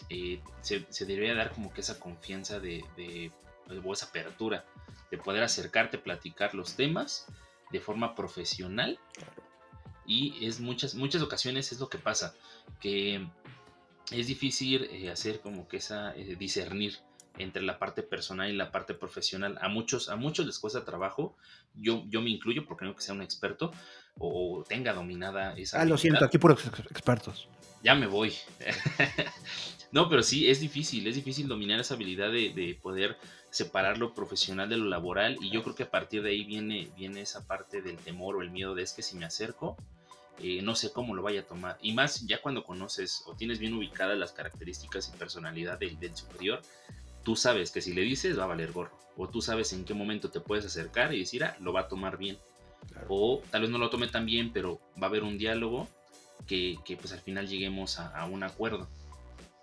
[0.09, 3.31] eh, se, se debería dar como que esa confianza de, de-
[3.85, 4.65] o esa apertura
[5.11, 7.27] de poder acercarte, platicar los temas
[7.71, 8.99] de forma profesional.
[10.07, 12.35] Y es muchas, muchas ocasiones es lo que pasa,
[12.81, 13.25] que
[14.11, 16.99] es difícil eh, hacer como que esa, eh, discernir
[17.39, 19.59] entre la parte personal y la parte profesional.
[19.61, 21.37] A muchos, a muchos les cuesta trabajo.
[21.75, 23.73] Yo, yo me incluyo porque no que sea un experto
[24.19, 25.81] o tenga dominada esa.
[25.81, 27.49] Ah, lo siento, aquí por expertos.
[27.83, 28.35] Ya me voy.
[29.93, 33.17] no, pero sí, es difícil, es difícil dominar esa habilidad de, de poder
[33.51, 36.89] separar lo profesional de lo laboral y yo creo que a partir de ahí viene,
[36.97, 39.77] viene esa parte del temor o el miedo de es que si me acerco,
[40.43, 41.77] eh, no sé cómo lo vaya a tomar.
[41.83, 46.17] Y más ya cuando conoces o tienes bien ubicadas las características y personalidad del, del
[46.17, 46.63] superior,
[47.23, 48.99] tú sabes que si le dices va a valer gorro.
[49.17, 51.89] O tú sabes en qué momento te puedes acercar y decir, ah, lo va a
[51.89, 52.39] tomar bien.
[53.09, 55.89] O tal vez no lo tome tan bien, pero va a haber un diálogo
[56.47, 58.89] que, que, pues al final lleguemos a, a, un acuerdo.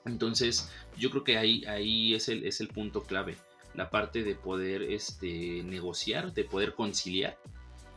[0.06, 3.36] Entonces, yo creo que ahí, ahí es, el, es el punto clave.
[3.74, 7.38] La parte de poder este, negociar, de poder conciliar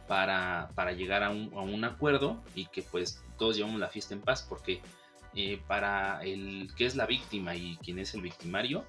[0.08, 4.12] para, para llegar a un, a un, acuerdo y que pues todos llevamos la fiesta
[4.12, 4.80] en paz porque
[5.36, 8.84] eh, para el que es la víctima y quien es el victimario,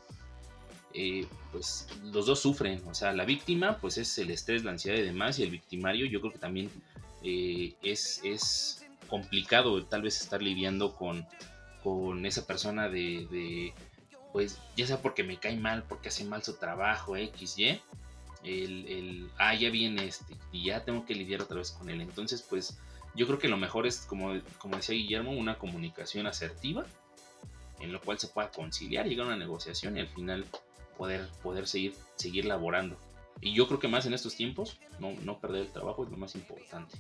[0.94, 4.98] eh, pues los dos sufren, o sea, la víctima pues es el estrés, la ansiedad
[4.98, 6.70] y demás y el victimario yo creo que también
[7.24, 11.26] eh, es, es complicado tal vez estar lidiando con,
[11.84, 13.74] con esa persona de, de,
[14.32, 17.82] pues ya sea porque me cae mal, porque hace mal su trabajo, X, Y,
[18.44, 22.02] el, el, ah, ya viene este, y ya tengo que lidiar otra vez con él.
[22.02, 22.78] Entonces, pues
[23.14, 26.86] yo creo que lo mejor es, como, como decía Guillermo, una comunicación asertiva,
[27.80, 30.46] en lo cual se pueda conciliar, llegar a una negociación y al final
[31.02, 32.96] poder, poder seguir, seguir laborando.
[33.42, 36.18] Y yo creo que más en estos tiempos, no, no perder el trabajo es lo
[36.18, 36.96] más importante.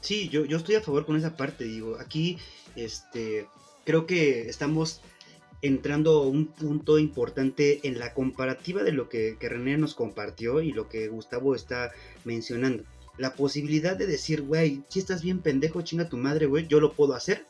[0.00, 2.38] Sí, yo, yo estoy a favor con esa parte, digo, aquí
[2.74, 3.46] este,
[3.84, 5.02] creo que estamos
[5.60, 10.62] entrando a un punto importante en la comparativa de lo que, que, René nos compartió
[10.62, 11.92] y lo que Gustavo está
[12.24, 12.84] mencionando.
[13.18, 16.94] La posibilidad de decir, güey, si estás bien pendejo, chinga tu madre, güey, yo lo
[16.94, 17.44] puedo hacer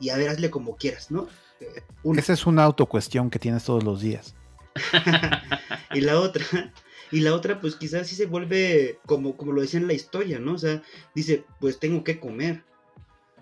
[0.00, 1.28] y a ver, hazle como quieras, ¿no?
[1.60, 2.20] Eh, una.
[2.20, 4.34] Esa es una autocuestión que tienes todos los días.
[5.94, 6.44] y la otra,
[7.10, 10.38] y la otra, pues quizás sí se vuelve como, como lo decía en la historia,
[10.38, 10.54] ¿no?
[10.54, 10.82] O sea,
[11.14, 12.64] dice, pues tengo que comer.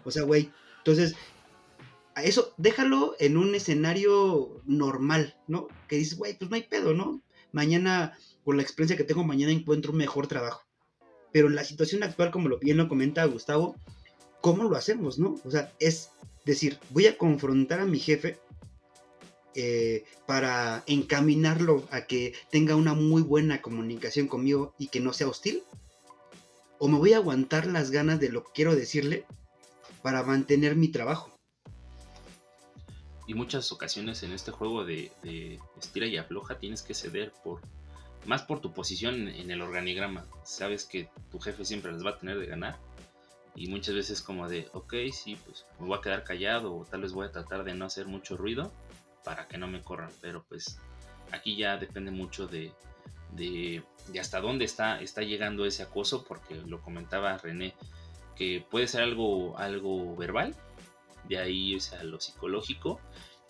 [0.04, 1.16] O sea, güey, entonces
[2.22, 5.68] eso déjalo en un escenario normal, ¿no?
[5.88, 7.22] Que dices, güey, pues no hay pedo, ¿no?
[7.52, 10.64] Mañana, con la experiencia que tengo, mañana encuentro un mejor trabajo.
[11.32, 13.76] Pero en la situación actual, como lo bien lo comenta Gustavo,
[14.40, 15.40] ¿cómo lo hacemos, no?
[15.44, 16.10] O sea, es
[16.44, 18.38] decir, voy a confrontar a mi jefe
[19.54, 25.28] eh, para encaminarlo a que tenga una muy buena comunicación conmigo y que no sea
[25.28, 25.62] hostil.
[26.78, 29.24] O me voy a aguantar las ganas de lo que quiero decirle
[30.02, 31.34] para mantener mi trabajo
[33.26, 35.10] y muchas ocasiones en este juego de,
[35.78, 37.60] estira y afloja tienes que ceder por
[38.26, 40.24] más por tu posición en el organigrama.
[40.44, 42.78] Sabes que tu jefe siempre les va a tener de ganar.
[43.54, 47.02] Y muchas veces como de, ok, sí, pues me voy a quedar callado o tal
[47.02, 48.72] vez voy a tratar de no hacer mucho ruido
[49.24, 50.10] para que no me corran.
[50.20, 50.78] Pero pues
[51.32, 52.72] aquí ya depende mucho de,
[53.32, 57.74] de, de hasta dónde está, está llegando ese acoso, porque lo comentaba René,
[58.36, 60.54] que puede ser algo, algo verbal,
[61.28, 63.00] de ahí es a lo psicológico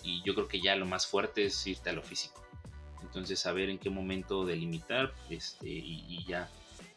[0.02, 2.42] y yo creo que ya lo más fuerte es irte a lo físico.
[3.02, 6.48] Entonces saber en qué momento delimitar este, y, y ya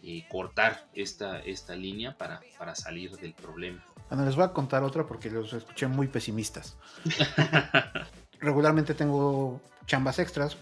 [0.04, 3.84] eh, cortar esta, esta línea para, para salir del problema.
[4.10, 6.78] Bueno, les voy a contar otra porque los escuché muy pesimistas.
[8.40, 10.58] Regularmente tengo chambas extras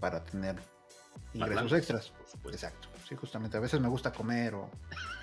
[0.00, 0.56] para tener
[1.32, 2.12] ingresos extras.
[2.46, 2.88] Exacto.
[3.08, 3.56] Sí, justamente.
[3.56, 4.70] A veces me gusta comer o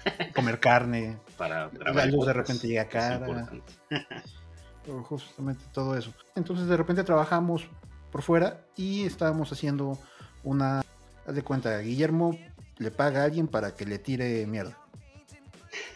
[0.35, 1.17] comer carne.
[1.37, 3.49] Para la luz de repente llega cara.
[5.03, 6.13] justamente todo eso.
[6.35, 7.67] Entonces de repente trabajamos
[8.11, 9.97] por fuera y estábamos haciendo
[10.43, 10.83] una.
[11.27, 12.37] Haz de cuenta, Guillermo
[12.77, 14.77] le paga a alguien para que le tire mierda.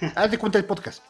[0.16, 1.04] Haz de cuenta el podcast.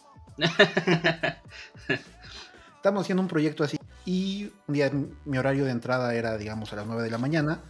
[2.85, 4.91] Estamos haciendo un proyecto así y un día
[5.25, 7.63] mi horario de entrada era, digamos, a las 9 de la mañana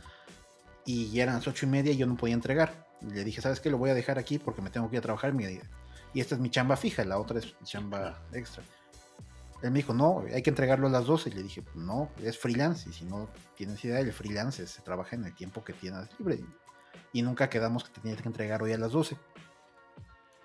[0.86, 2.86] y ya eran las 8 y media y yo no podía entregar.
[3.00, 3.70] Le dije, ¿sabes qué?
[3.70, 5.34] Lo voy a dejar aquí porque me tengo que ir a trabajar.
[6.14, 8.62] Y esta es mi chamba fija, la otra es mi chamba extra.
[9.62, 11.30] Él me dijo, no, hay que entregarlo a las 12.
[11.30, 12.90] Y le dije, no, es freelance.
[12.90, 16.44] Y si no tienes idea, el freelance se trabaja en el tiempo que tienes libre.
[17.14, 19.16] Y nunca quedamos que tenía que entregar hoy a las 12.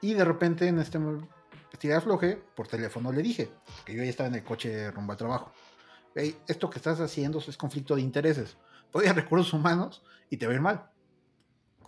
[0.00, 1.00] Y de repente en este
[1.72, 3.50] estirar floje, por teléfono le dije,
[3.84, 5.52] que yo ya estaba en el coche rumbo al trabajo.
[6.14, 8.56] Esto que estás haciendo es conflicto de intereses.
[8.92, 10.90] Voy a recursos humanos y te va a ir mal.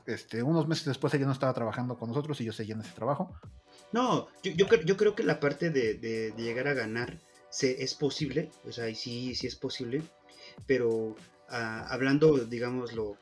[0.06, 2.92] Este, unos meses después ella no estaba trabajando con nosotros y yo seguía en ese
[2.92, 3.34] trabajo.
[3.92, 4.66] No, yo,
[4.96, 7.18] creo que la parte de, llegar a ganar
[7.60, 10.02] es posible, o sea, sí, sí es posible,
[10.66, 11.16] pero uh,
[11.50, 13.18] hablando, digámoslo,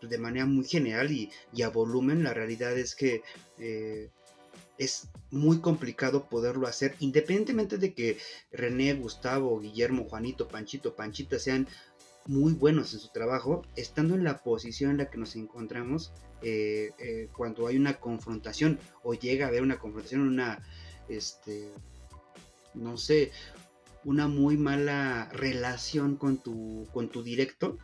[0.00, 3.22] de manera muy general y, y, a volumen, la realidad es que
[3.58, 4.10] eh,
[4.78, 8.18] es muy complicado poderlo hacer, independientemente de que
[8.52, 11.68] René, Gustavo, Guillermo, Juanito, Panchito, Panchita sean
[12.26, 16.12] muy buenos en su trabajo, estando en la posición en la que nos encontramos
[16.42, 20.62] eh, eh, cuando hay una confrontación o llega a haber una confrontación, una,
[21.08, 21.70] este,
[22.74, 23.30] no sé,
[24.04, 27.78] una muy mala relación con tu, con tu directo,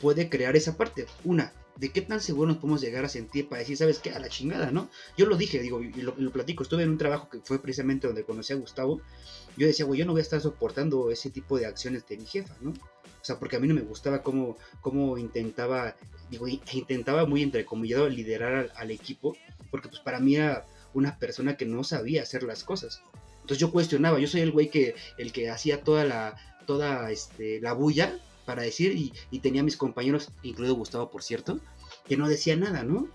[0.00, 1.06] puede crear esa parte.
[1.24, 4.10] Una, de qué tan seguro nos podemos llegar a sentir para decir, ¿sabes qué?
[4.10, 4.88] A la chingada, ¿no?
[5.16, 8.24] Yo lo dije, digo, y lo, platico, estuve en un trabajo que fue precisamente donde
[8.24, 9.00] conocí a Gustavo.
[9.56, 12.26] Yo decía, güey, yo no voy a estar soportando ese tipo de acciones de mi
[12.26, 12.70] jefa, ¿no?
[12.70, 15.96] O sea, porque a mí no me gustaba cómo, cómo intentaba,
[16.30, 19.36] digo, intentaba muy entrecomillado liderar al, al, equipo,
[19.70, 23.02] porque pues para mí era una persona que no sabía hacer las cosas.
[23.40, 27.60] Entonces yo cuestionaba, yo soy el güey que, el que hacía toda la, toda este,
[27.60, 31.58] la bulla para decir, y, y tenía a mis compañeros, incluido Gustavo, por cierto,
[32.06, 33.08] que no decía nada, ¿no?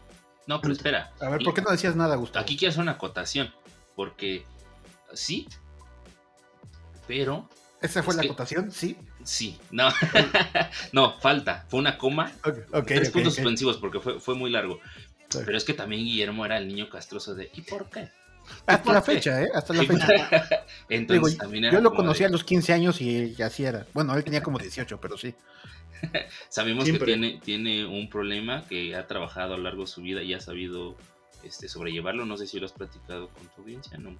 [0.48, 1.14] No, pero espera.
[1.20, 2.44] A ver, ¿por qué no decías nada, Gustavo?
[2.44, 3.54] Aquí quiero hacer una acotación,
[3.96, 4.46] porque
[5.14, 5.48] sí,
[7.08, 7.48] pero
[7.82, 8.72] ¿Esa fue es la que- acotación?
[8.72, 8.98] Sí.
[9.24, 9.90] sí, no,
[10.92, 12.88] no, falta, fue una coma, Ok, ok.
[12.88, 14.80] tres puntos suspensivos porque fue, fue muy largo.
[15.46, 18.10] Pero es que también Guillermo era el niño castroso de ¿y por qué?
[18.66, 19.16] Hasta la ¿Por qué?
[19.16, 19.50] fecha, ¿eh?
[19.54, 20.08] Hasta la fecha.
[20.90, 23.86] Entonces Digo, yo lo como de- conocí a los 15 años y así era.
[23.94, 25.34] Bueno, él tenía como 18, pero sí.
[26.50, 27.06] Sabemos Siempre.
[27.06, 30.34] que tiene, tiene un problema que ha trabajado a lo largo de su vida y
[30.34, 30.96] ha sabido
[31.44, 32.26] este, sobrellevarlo.
[32.26, 33.98] No sé si lo has platicado con tu audiencia.
[33.98, 34.16] No,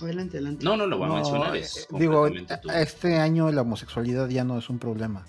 [0.00, 0.64] Adelante, adelante.
[0.64, 1.56] no, no lo voy a No, mencionar.
[1.56, 5.24] eh, Es digo, tu- este año la homosexualidad ya no es un problema.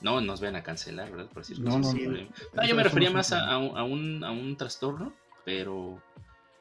[0.00, 1.26] No nos van a cancelar, ¿verdad?
[1.28, 2.10] Por decir No, no, no.
[2.54, 5.14] No, yo me refería más a, a a, un, a un trastorno,
[5.46, 6.02] pero,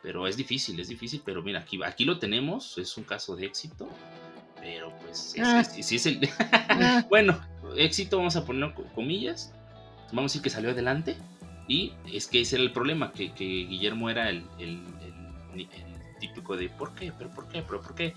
[0.03, 1.21] pero es difícil, es difícil.
[1.25, 3.89] Pero mira, aquí, aquí lo tenemos, es un caso de éxito.
[4.61, 5.61] Pero pues, es- Ah.
[5.61, 6.29] es- sí es el.
[6.69, 7.39] Ah, bueno,
[7.77, 9.51] éxito, vamos a poner co- comillas.
[10.11, 11.15] Vamos a decir que salió adelante.
[11.67, 14.83] Y es que ese era el problema, que, que Guillermo era el, el-
[15.55, 15.69] el- el
[16.19, 17.11] típico de ¿por qué?
[17.17, 17.61] ¿Pero por qué?
[17.63, 18.13] ¿Pero por qué?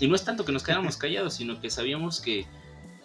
[0.00, 2.46] Y no es tanto que nos quedáramos callados, sino que sabíamos que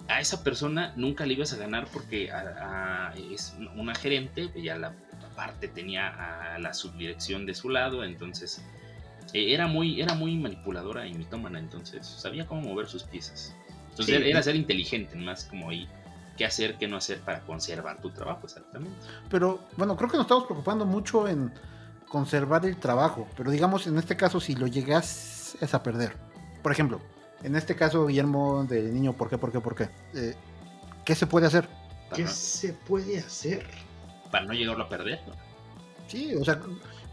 [0.07, 4.75] a esa persona nunca le ibas a ganar porque a- a- es una gerente, ya
[4.77, 4.93] la
[5.39, 6.09] parte tenía
[6.53, 8.61] a la subdirección de su lado, entonces
[9.33, 13.55] eh, era muy, era muy manipuladora y mitómana, entonces sabía cómo mover sus piezas.
[13.91, 14.15] Entonces Sí.
[14.15, 15.87] era, era ser inteligente, más como ahí
[16.35, 18.99] qué hacer, qué no hacer para conservar tu trabajo, exactamente.
[19.29, 21.53] Pero bueno, creo que nos estamos preocupando mucho en
[22.09, 23.25] conservar el trabajo.
[23.37, 26.17] Pero digamos, en este caso, si lo llegas a perder.
[26.61, 26.99] Por ejemplo,
[27.43, 29.89] en este caso, Guillermo del niño, ¿por qué, por qué, por qué?
[30.15, 30.35] Eh,
[31.05, 31.69] ¿Qué se puede hacer?
[32.13, 33.65] ¿Qué no, se puede hacer?
[34.31, 35.19] Para no llegarlo a perder.
[35.27, 35.33] ¿no?
[36.07, 36.59] Sí, o sea,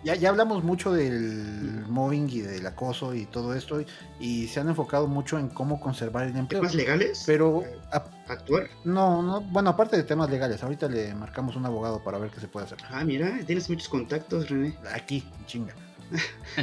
[0.05, 3.81] ya, ya hablamos mucho del mobbing y del acoso y todo esto.
[3.81, 3.87] Y,
[4.20, 6.61] y se han enfocado mucho en cómo conservar el empleo.
[6.61, 7.22] ¿Temas legales?
[7.26, 8.68] Pero Eh, a- ¿Actuar?
[8.85, 12.40] no, no, bueno, aparte de temas legales, ahorita le marcamos un abogado para ver qué
[12.40, 12.79] se puede hacer.
[12.90, 14.76] Ah, mira, tienes muchos contactos, René.
[14.92, 15.74] Aquí, chinga.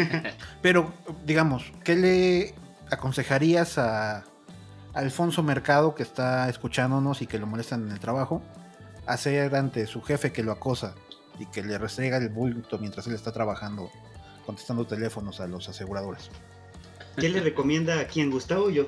[0.61, 0.93] Pero,
[1.25, 2.55] digamos, ¿qué le
[2.89, 4.23] aconsejarías a, a
[4.93, 8.41] Alfonso Mercado que está escuchándonos y que lo molestan en el trabajo?
[9.05, 10.95] Hacer ante su jefe que lo acosa
[11.39, 13.91] y que le restrega el bulto mientras él está trabajando,
[14.45, 16.29] contestando teléfonos a los aseguradores.
[17.17, 18.87] ¿Qué le recomienda a quién, Gustavo o yo?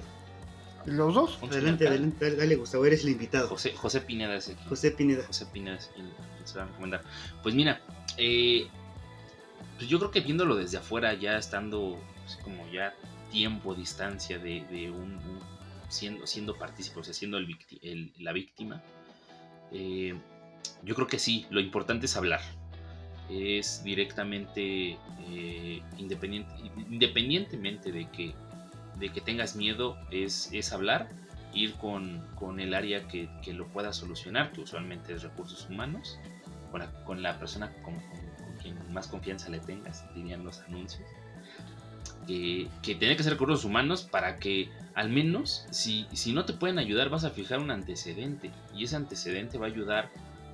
[0.85, 1.39] Los dos.
[1.43, 3.47] Adelante, adelante, dale, dale, Gustavo, eres el invitado.
[3.49, 4.63] José, José Pineda es aquí.
[4.69, 5.25] José Pineda.
[5.25, 5.89] José Pineda es
[6.45, 7.01] se va a recomendar.
[7.41, 7.81] Pues mira,
[8.17, 8.67] eh,
[9.77, 12.93] pues yo creo que viéndolo desde afuera, ya estando pues, como ya
[13.31, 15.39] tiempo, distancia de, de un, un-
[15.89, 17.47] siendo, siendo partícipe, o sea, siendo el
[17.81, 18.83] el- la víctima,
[19.71, 20.13] eh,
[20.83, 22.41] yo creo que sí, lo importante es hablar.
[23.29, 24.97] Es directamente,
[25.29, 26.53] eh, independiente,
[26.89, 28.33] independientemente de que,
[28.99, 31.09] de que tengas miedo, es, es hablar
[31.53, 36.19] ir con, con el área que, que lo pueda solucionar, que usualmente es recursos humanos,
[37.05, 41.07] con la, persona con- con quien más confianza le tengas, dirían los anuncios.
[42.27, 46.53] Que, que tiene que ser recursos humanos para que al menos si, si no te
[46.53, 50.09] pueden ayudar vas a fijar un antecedente y ese antecedente va a ayudar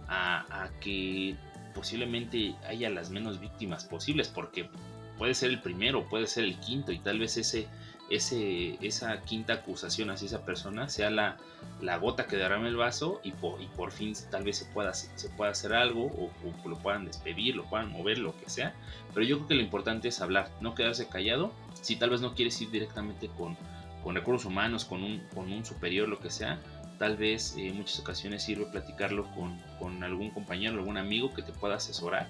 [0.10, 1.36] a, que
[1.74, 4.70] posiblemente haya las menos víctimas posibles porque
[5.18, 7.68] puede ser el primero, puede ser el quinto y tal vez ese,
[8.10, 11.38] ese, esa quinta acusación hacia esa persona sea la,
[11.82, 14.94] la gota que derrame el vaso y por, y por fin tal vez se pueda,
[14.94, 18.74] se pueda hacer algo o lo puedan despedir, lo puedan mover, lo que sea.
[19.14, 21.54] Pero yo creo que lo importante es hablar, no quedarse callado.
[21.82, 23.58] Si tal vez no quieres ir directamente con,
[24.04, 26.60] con recursos humanos, con un, con un superior, lo que sea,
[26.98, 31.42] tal vez eh, en muchas ocasiones sirve platicarlo con, con algún compañero, algún amigo que
[31.42, 32.28] te pueda asesorar.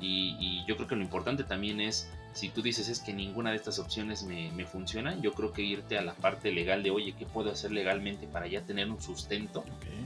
[0.00, 3.50] Y, y yo creo que lo importante también es si tú dices es que ninguna
[3.50, 6.90] de estas opciones me, me funciona, yo creo que irte a la parte legal de,
[6.90, 9.64] oye, ¿qué puedo hacer legalmente para ya tener un sustento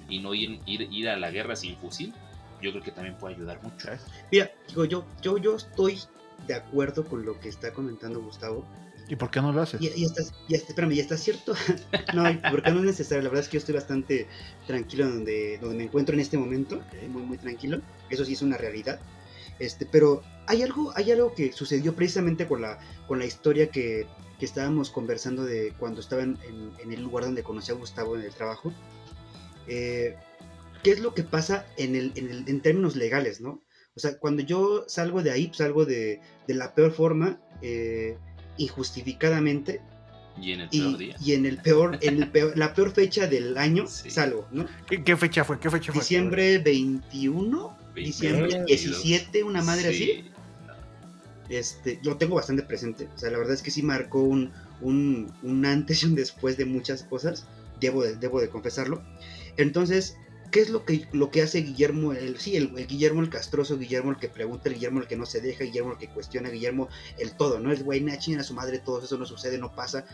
[0.08, 2.14] y no ir, ir, ir a la guerra sin fusil?
[2.62, 3.88] Yo creo que también puede ayudar mucho.
[4.30, 5.98] Mira, digo, yo, yo, yo estoy
[6.46, 8.64] de acuerdo con lo que está comentando Gustavo.
[9.08, 9.80] ¿Y por qué no lo haces?
[9.80, 9.88] Y,
[10.48, 11.54] y espérame, ¿y está cierto?
[12.14, 13.22] no, porque no es necesario.
[13.24, 14.28] La verdad es que yo estoy bastante
[14.66, 16.80] tranquilo donde, donde me encuentro en este momento.
[17.08, 17.80] Muy, muy tranquilo.
[18.08, 19.00] Eso sí es una realidad.
[19.58, 24.06] Este, pero hay algo, hay algo que sucedió precisamente con la, con la historia que,
[24.38, 28.16] que estábamos conversando de cuando estaba en, en- en el lugar donde conocí a Gustavo
[28.16, 28.72] en el trabajo.
[29.66, 30.16] Eh,
[30.82, 33.60] ¿Qué es lo que pasa en, el, en, el- en términos legales, no?
[33.96, 38.16] O sea, cuando yo salgo de ahí, pues, salgo de, de la peor forma, eh,
[38.56, 39.80] injustificadamente,
[40.40, 41.16] Y en el peor y, día.
[41.20, 44.10] y en el peor, en el peor, la peor fecha del año Sí.
[44.10, 44.66] salgo, ¿no?
[44.88, 45.58] ¿Qué, qué fecha fue?
[45.58, 46.00] ¿Qué fecha fue?
[46.00, 48.66] Diciembre 21, diciembre 22.
[48.66, 49.98] 17, una madre así.
[49.98, 50.24] Sí,
[51.48, 53.08] Este, lo tengo bastante presente.
[53.14, 56.56] O sea, la verdad es que sí marcó un, un, un antes y un después
[56.56, 57.44] de muchas cosas.
[57.80, 59.02] Debo de, debo de confesarlo.
[59.56, 60.16] Entonces,
[60.50, 62.12] ¿qué es lo que, lo que hace Guillermo?
[62.12, 65.26] El, sí, el, Guillermo el castroso, Guillermo el que pregunta, el Guillermo el que no
[65.26, 67.72] se deja, Guillermo el que cuestiona, Guillermo el todo, ¿no?
[67.72, 70.04] El güey, a su madre, todo eso no sucede, no pasa,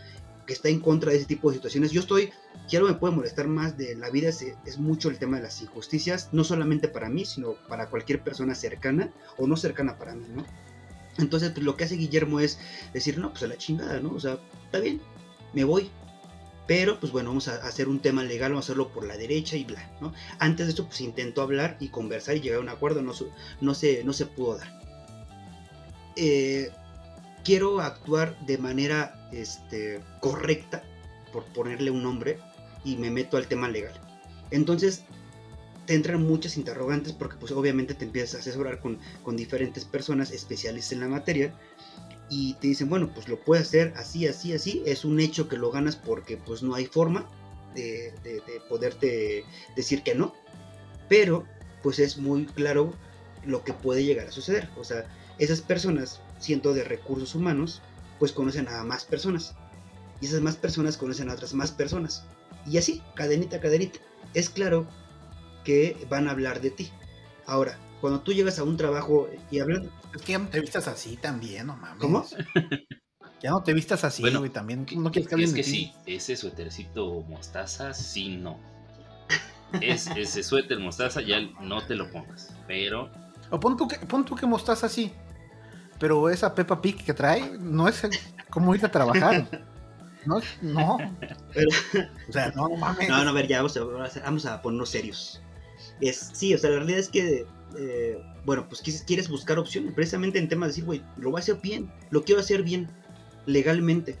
[0.45, 1.91] que está en contra de ese tipo de situaciones.
[1.91, 2.31] Yo estoy,
[2.69, 5.61] quiero me puede molestar más de la vida, es, es mucho el tema de las
[5.61, 10.25] injusticias, no solamente para mí, sino para cualquier persona cercana o no cercana para mí,
[10.33, 10.45] ¿no?
[11.17, 12.59] Entonces, pues, lo que hace Guillermo es
[12.93, 14.11] decir, no, pues a la chingada, ¿no?
[14.11, 15.01] O sea, está bien,
[15.53, 15.89] me voy.
[16.67, 19.55] Pero, pues bueno, vamos a hacer un tema legal, vamos a hacerlo por la derecha
[19.55, 20.13] y bla, ¿no?
[20.37, 23.13] Antes de esto, pues intentó hablar y conversar y llegar a un acuerdo, no,
[23.61, 24.79] no, se, no se pudo dar.
[26.17, 26.71] Eh,
[27.45, 30.83] quiero actuar de manera este, correcta,
[31.31, 32.37] por ponerle un nombre,
[32.83, 33.93] y me meto al tema legal.
[34.51, 35.03] Entonces,
[35.85, 40.31] te entran muchas interrogantes porque pues obviamente te empiezas a asesorar con, con diferentes personas
[40.31, 41.53] especialistas en la materia
[42.29, 45.57] y te dicen, bueno, pues lo puedes hacer así, así, así, es un hecho que
[45.57, 47.25] lo ganas porque pues no hay forma
[47.75, 50.33] de, de- de poderte decir que no,
[51.09, 51.45] pero
[51.83, 52.93] pues es muy claro
[53.45, 55.05] lo que puede llegar a suceder, o sea,
[55.37, 57.81] esas personas, siendo de recursos humanos,
[58.19, 59.55] pues conocen a más personas
[60.19, 62.23] y esas más personas conocen a otras más personas
[62.65, 63.99] y así, cadenita, cadenita,
[64.33, 64.87] es claro
[65.63, 66.91] que van a hablar de ti.
[67.45, 70.87] Ahora, cuando tú llegas a un trabajo y hablan, Es que ya no te vistas
[70.87, 71.99] así también, no mames.
[72.01, 72.25] ¿Cómo?
[73.39, 74.87] Ya no te vistas así, Bueno, güey, también.
[74.95, 78.59] No quieres que es que sí, ese suétercito mostaza, sí, no.
[79.79, 82.51] Es, ese suéter mostaza ya no te lo pongas.
[82.67, 83.11] Pero
[83.51, 85.13] O pon tú que, pon tú que mostaza así.
[85.99, 88.11] Pero esa Peppa Pig que trae no es el-
[88.49, 89.47] como ir a trabajar.
[90.25, 90.97] No, es- no.
[91.53, 91.69] Pero-
[92.27, 93.07] O sea, no, no mames.
[93.07, 93.83] No, no, a ver, ya vamos a,
[94.23, 95.43] vamos a ponernos serios.
[96.01, 97.45] Es, sí, o sea, la realidad es que,
[97.77, 101.41] eh, bueno, pues quieres, buscar opciones, precisamente en temas de decir, güey, lo voy a
[101.41, 102.87] hacer bien, lo quiero hacer bien,
[103.45, 104.17] legalmente.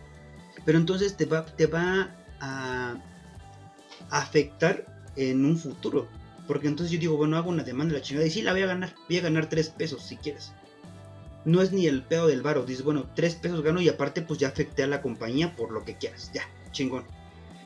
[0.65, 2.97] Pero entonces te va, te va a
[4.09, 4.85] afectar
[5.15, 6.07] en un futuro.
[6.47, 8.61] Porque entonces yo digo, bueno, hago una demanda de la chingada y sí, la voy
[8.61, 10.51] a ganar, voy a ganar tres pesos si quieres.
[11.45, 14.39] No es ni el pedo del varo, dices, bueno, tres pesos gano y aparte pues
[14.39, 17.05] ya afecté a la compañía por lo que quieras, ya, chingón.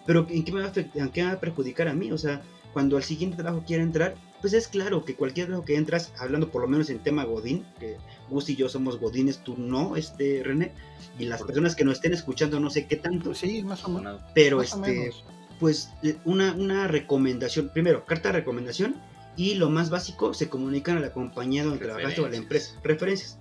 [0.06, 2.12] Pero ¿en qué me va a, afect- en qué me va a perjudicar a mí?
[2.12, 2.42] O sea,
[2.74, 6.50] cuando al siguiente trabajo quiera entrar, pues es claro que cualquier trabajo que entras, hablando
[6.50, 7.98] por lo menos en tema Godín, que
[8.30, 10.72] Gus y yo somos Godines, tú no, este René,
[11.20, 13.90] y las personas que nos estén escuchando no sé qué tanto, Pues sí, más o
[13.90, 14.22] menos.
[14.34, 15.24] pero Más este, menos.
[15.60, 18.96] pues eh, una, una recomendación, primero, carta de recomendación,
[19.38, 22.80] y lo más básico, se comunican a la compañía donde trabajaste o a la empresa,
[22.84, 23.38] referencias.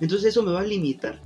[0.00, 1.20] Entonces eso me va a limitar.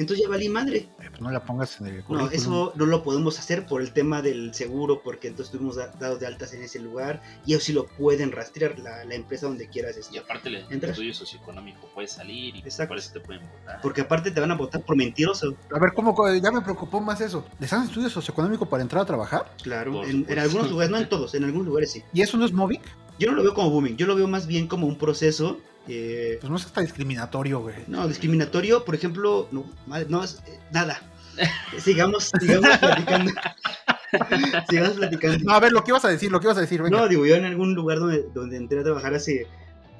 [0.00, 0.88] Entonces ya valí madre.
[0.98, 2.32] Eh, pues no la pongas en el No, currículum.
[2.32, 6.18] eso no lo podemos hacer por el tema del seguro, porque entonces estuvimos da- dados
[6.18, 9.68] de altas en ese lugar y eso sí lo pueden rastrear la, la empresa donde
[9.68, 9.96] quieras.
[9.96, 10.92] y este, aparte el Entras.
[10.92, 12.88] estudio socioeconómico puede salir y Exacto.
[12.88, 13.80] por eso te pueden votar.
[13.82, 15.54] Porque aparte te van a votar por mentiroso.
[15.74, 16.16] A ver, ¿cómo?
[16.40, 17.44] Ya me preocupó más eso.
[17.58, 19.54] ¿Les dan estudio socioeconómico para entrar a trabajar?
[19.62, 22.02] Claro, en, en algunos lugares, no en todos, en algunos lugares sí.
[22.14, 22.80] ¿Y eso no es móvil?
[23.18, 25.60] Yo no lo veo como booming, yo lo veo más bien como un proceso.
[25.90, 27.76] Eh, Pues no es hasta discriminatorio, güey.
[27.86, 29.70] no, discriminatorio, por ejemplo, no,
[30.08, 31.00] no es eh, nada.
[31.78, 33.32] Sigamos, sigamos platicando.
[34.68, 35.38] sigamos platicando.
[35.44, 36.98] No, a ver, lo que ibas a decir, lo que ibas a decir, venga.
[36.98, 39.46] No, digo, yo en algún lugar donde, donde entré a trabajar hace,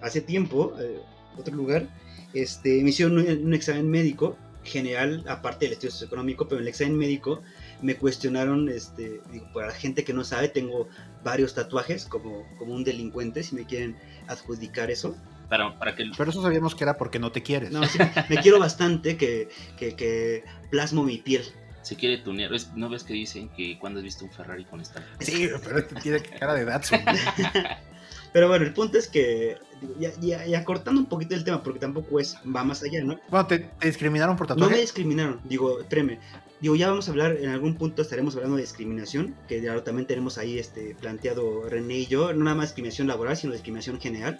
[0.02, 1.00] hace tiempo, eh,
[1.38, 1.88] otro lugar,
[2.34, 6.68] este, me hicieron un, un examen médico general, aparte del estudio socioeconómico, pero en el
[6.68, 7.42] examen médico
[7.82, 10.88] me cuestionaron, este, digo, para la gente que no sabe, tengo
[11.24, 15.16] varios tatuajes como, como un delincuente, si me quieren adjudicar eso.
[15.50, 17.70] Para, para que Pero eso sabíamos que era porque no te quieres.
[17.72, 17.98] No, sí,
[18.30, 21.42] me quiero bastante que, que, que plasmo mi piel.
[21.82, 22.50] se quiere tunear.
[22.50, 25.04] ¿Ves- ¿No ves que dicen que cuando has visto un Ferrari con esta?
[25.18, 27.00] Sí, pero este tiene cara de Datsun.
[28.32, 29.58] Pero bueno, el punto es que,
[29.98, 33.18] ya, ya, ya cortando un poquito el tema, porque tampoco es, va más allá, ¿no?
[33.28, 34.74] Bueno, ¿te, te discriminaron por No tatuaje?
[34.76, 36.18] me discriminaron, digo, espérame.
[36.60, 40.06] Digo, ya vamos a hablar, en algún punto estaremos hablando de discriminación, que ya también
[40.06, 44.38] tenemos ahí este, planteado René y yo, no nada más discriminación laboral, sino discriminación general.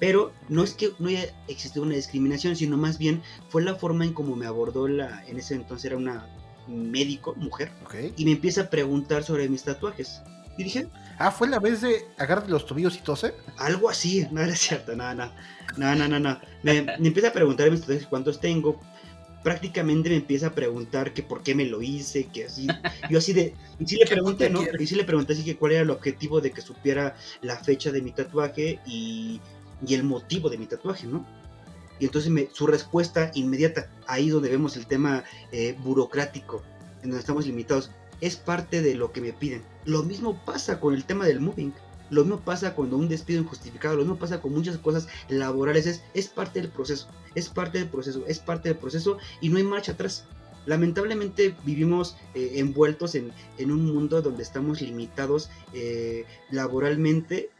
[0.00, 4.04] Pero no es que no haya existido una discriminación, sino más bien fue la forma
[4.04, 6.26] en cómo me abordó la, en ese entonces era una
[6.66, 7.70] médico, mujer,
[8.16, 10.22] y me empieza a preguntar sobre mis tatuajes.
[10.56, 13.34] Y dije, Ah, fue la vez de agárrate los tobillos y tose.
[13.58, 15.34] algo así, no era cierto, nada, nada,
[15.76, 16.42] nada, nada, nada.
[16.62, 18.80] Me, me empieza a preguntar mis tatuajes cuántos tengo.
[19.42, 22.66] Prácticamente me empieza a preguntar que por qué me lo hice, que así.
[23.10, 23.54] Yo así de.
[23.78, 24.62] Y sí le pregunté, ¿no?
[24.78, 27.90] Y sí le pregunté así que cuál era el objetivo de que supiera la fecha
[27.92, 29.40] de mi tatuaje y,
[29.86, 31.26] y el motivo de mi tatuaje, ¿no?
[31.98, 36.62] Y entonces me, su respuesta inmediata, ahí donde vemos el tema eh, burocrático,
[37.02, 39.62] en donde estamos limitados, es parte de lo que me piden.
[39.84, 41.72] Lo mismo pasa con el tema del moving.
[42.10, 46.02] Lo mismo pasa cuando un despido injustificado, lo mismo pasa con muchas cosas laborales, es,
[46.12, 47.06] es parte del proceso,
[47.36, 50.24] es parte del proceso, es parte del proceso y no hay marcha atrás.
[50.66, 57.50] Lamentablemente vivimos eh, envueltos en, en un mundo donde estamos limitados eh, laboralmente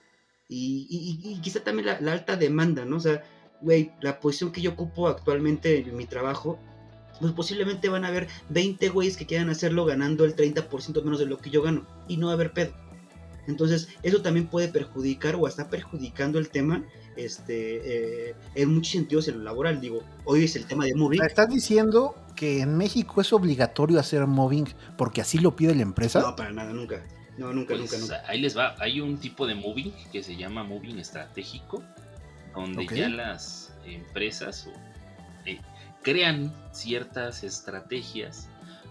[0.51, 0.87] y,
[1.23, 2.97] y- y quizá también la, la alta demanda, ¿no?
[2.97, 3.23] O sea,
[3.63, 6.59] güey, la posición que yo ocupo actualmente en mi trabajo,
[7.21, 11.27] pues posiblemente van a haber 20 güeyes que quieran hacerlo ganando el 30% menos de
[11.27, 12.73] lo que yo gano y no va a haber pedo.
[13.47, 16.85] Entonces, eso también puede perjudicar o está perjudicando el tema
[17.17, 19.81] este, eh, en muchos sentidos en lo laboral.
[19.81, 21.23] Digo, hoy es el tema de moving.
[21.23, 26.21] ¿Estás diciendo que en México es obligatorio hacer mobbing porque así lo pide la empresa?
[26.21, 27.03] No, para nada, nunca.
[27.39, 28.23] No, nunca, Pues, nunca, nunca.
[28.29, 28.75] ahí les va.
[28.79, 31.83] Hay un tipo de moving que se llama moving estratégico,
[32.55, 34.73] donde ya las empresas o,
[35.47, 35.61] eh,
[36.03, 38.49] crean ciertas estrategias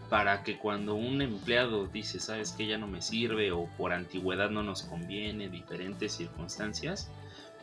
[0.10, 4.50] para que cuando un empleado dice, sabes que ya no me sirve o por antigüedad
[4.50, 7.10] no nos conviene, diferentes circunstancias,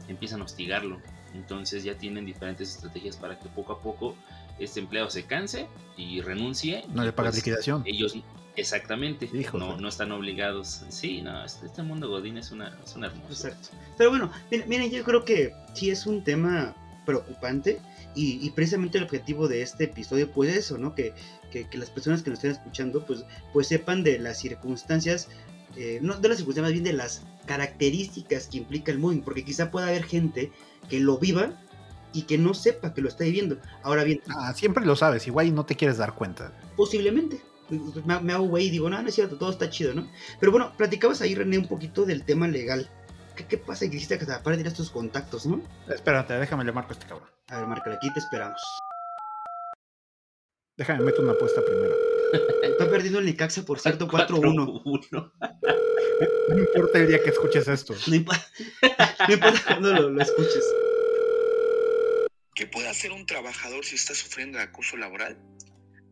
[0.06, 1.00] empiezan a hostigarlo.
[1.34, 4.14] Entonces ya tienen diferentes estrategias para que poco a poco
[4.60, 5.66] este empleado se canse
[5.96, 6.84] y renuncie.
[6.94, 7.82] No y le pagas pues, liquidación.
[7.84, 8.16] ellos
[8.56, 13.08] exactamente no, no están obligados sí no este, este mundo godín es una es una
[13.08, 13.68] hermosa Exacto.
[13.96, 17.80] Pero bueno, miren, miren, yo creo que sí es un tema preocupante
[18.14, 20.94] y, y precisamente el objetivo de este episodio pues es eso, ¿no?
[20.94, 21.14] Que,
[21.50, 25.28] que, que las personas que nos estén escuchando pues, pues sepan de las circunstancias,
[25.76, 29.44] eh, no de las circunstancias, más bien de las características que implica el moving, porque
[29.44, 30.50] quizá pueda haber gente
[30.88, 31.52] que lo viva
[32.12, 33.58] y que no sepa que lo está viviendo.
[33.82, 36.52] Ahora bien, Ah, siempre lo sabes, igual y no te quieres dar cuenta.
[36.76, 37.40] Posiblemente.
[37.68, 40.08] Me, me hago güey y digo, no, no es cierto, todo está chido, ¿no?
[40.38, 42.88] Pero bueno, platicabas ahí, René, un poquito del tema legal.
[43.36, 43.84] ¿Qué, qué pasa?
[43.86, 45.62] Que dijiste que te aparte de estos contactos, ¿no?
[45.88, 47.28] Espérate, déjame le marco a este cabrón.
[47.48, 48.60] A ver, Marca, aquí te esperamos.
[50.76, 51.94] Déjame meter una apuesta primero.
[52.62, 54.82] Está perdiendo el Necaxa, por cierto, 4-1.
[54.82, 55.32] 4-1.
[56.48, 57.94] No importa el día que escuches esto.
[58.06, 58.46] No importa,
[59.28, 60.64] no importa cuando lo, lo escuches.
[62.54, 65.36] ¿Qué puede hacer un trabajador si está sufriendo de acoso laboral?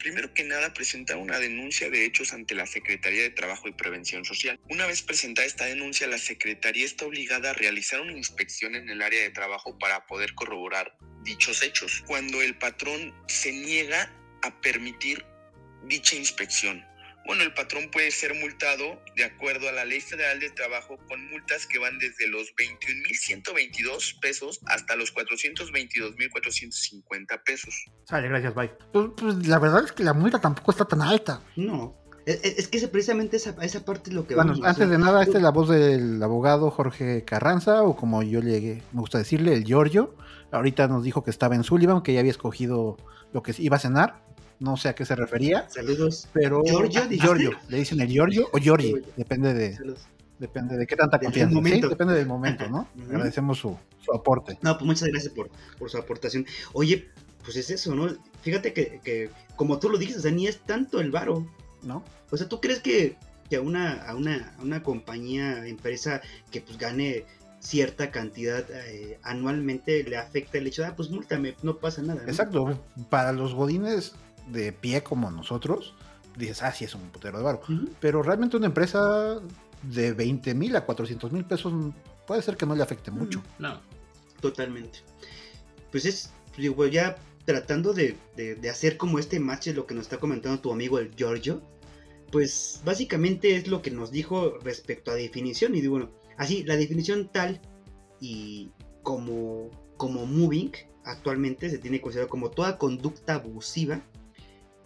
[0.04, 4.22] Primero que nada, presentar una denuncia de hechos ante la Secretaría de Trabajo y Prevención
[4.26, 4.60] Social.
[4.68, 9.00] Una vez presentada esta denuncia, la Secretaría está obligada a realizar una inspección en el
[9.00, 12.04] área de trabajo para poder corroborar dichos hechos.
[12.06, 15.24] Cuando el patrón se niega a permitir
[15.84, 16.84] dicha inspección.
[17.26, 21.26] Bueno, el patrón puede ser multado de acuerdo a la Ley Federal del Trabajo con
[21.30, 27.74] multas que van desde los 21.122 pesos hasta los 422.450 pesos.
[28.08, 28.70] Sale, gracias, bye.
[28.92, 31.40] Pues, pues, la verdad es que la multa tampoco está tan alta.
[31.56, 31.96] No.
[32.26, 34.70] Es, es- es que es precisamente esa, esa parte es lo que Bueno, vamos a
[34.70, 34.98] antes hacer.
[34.98, 39.00] de nada, esta es la voz del abogado Jorge Carranza, o como yo le me
[39.00, 40.16] gusta decirle, el Giorgio.
[40.50, 42.96] Ahorita nos dijo que estaba en Sullivan, que ya había escogido
[43.32, 44.24] lo que iba a cenar.
[44.60, 46.28] No sé a qué se refería, Saludos.
[46.32, 46.62] pero.
[46.64, 47.08] ¿Giorgio, Ah?
[47.10, 47.50] Giorgio.
[47.68, 48.94] Le dicen el Giorgio o Giorgi.
[49.16, 50.06] Depende de, Saludos.
[50.38, 51.60] depende de qué tanta confianza.
[51.64, 52.88] Sí, depende del momento, ¿no?
[53.04, 54.58] Agradecemos su, su aporte.
[54.62, 56.46] No, pues muchas gracias por, por su aportación.
[56.72, 57.08] Oye,
[57.44, 58.08] pues es eso, ¿no?
[58.42, 61.46] Fíjate que, que como tú lo dijiste, o sea, ni es tanto el varo.
[61.82, 62.02] ¿No?
[62.30, 63.16] O sea, ¿tú crees que,
[63.50, 67.26] que a, una, a, una, a una compañía, empresa que pues gane
[67.60, 72.22] cierta cantidad eh, anualmente le afecta el hecho de, ah, pues múltame, no pasa nada.
[72.22, 72.28] ¿no?
[72.28, 72.80] Exacto.
[73.10, 74.12] Para los godines
[74.48, 75.94] de pie como nosotros,
[76.36, 77.60] dices, ah, sí, es un putero de varo.
[77.62, 77.88] Ujú.
[78.00, 79.40] Pero realmente una empresa
[79.82, 81.72] de 20 mil a 400 mil pesos
[82.26, 83.42] puede ser que no le afecte mucho.
[83.58, 83.80] no
[84.40, 84.98] Totalmente.
[85.90, 87.16] Pues es, digo, ya
[87.46, 90.98] tratando de, de- de hacer como este match, lo que nos está comentando tu amigo
[90.98, 91.62] el Giorgio,
[92.30, 95.74] pues básicamente es lo que nos dijo respecto a definición.
[95.74, 97.60] Y digo, bueno, así, la definición tal
[98.20, 98.70] y
[99.02, 100.72] como, como moving
[101.04, 104.00] actualmente se tiene considerado como toda conducta abusiva,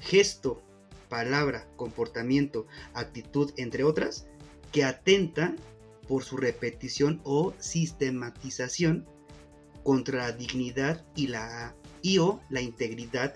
[0.01, 0.63] gesto,
[1.09, 4.27] palabra, comportamiento, actitud, entre otras,
[4.73, 5.55] que atenta
[6.07, 9.07] por su repetición o sistematización
[9.83, 13.35] contra la dignidad y la y o la integridad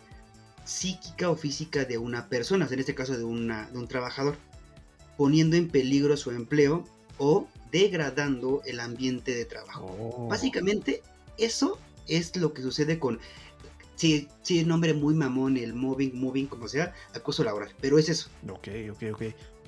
[0.64, 4.36] psíquica o física de una persona, en este caso de, una, de un trabajador,
[5.16, 6.84] poniendo en peligro su empleo
[7.18, 9.86] o degradando el ambiente de trabajo.
[9.98, 10.28] Oh.
[10.28, 11.02] Básicamente,
[11.38, 13.18] eso es lo que sucede con,
[14.02, 18.08] sí, sí, el nombre muy mamón, el mobbing, moving, como sea, acoso laboral, pero es
[18.08, 18.28] eso.
[18.48, 19.22] Ok, ok, ok.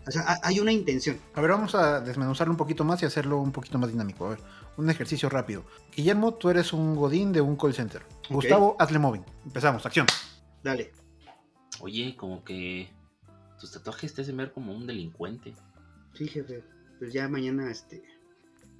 [0.07, 1.19] O sea, ha- hay una intención.
[1.35, 4.27] A ver, vamos a desmenuzarlo un poquito más y hacerlo un poquito más dinámico.
[4.27, 4.41] A ver,
[4.77, 5.65] un ejercicio rápido.
[5.97, 8.03] Guillermo, tú eres un godín de un call center.
[8.29, 9.25] Gustavo, hazle moving.
[9.47, 10.07] Empezamos, acción.
[10.63, 10.93] Dale.
[11.81, 12.89] oye como que
[13.61, 15.55] tus tatuajes te hacen ver como un delincuente
[16.15, 16.63] Sí, jefe.
[16.99, 18.03] Pues ya mañana, este,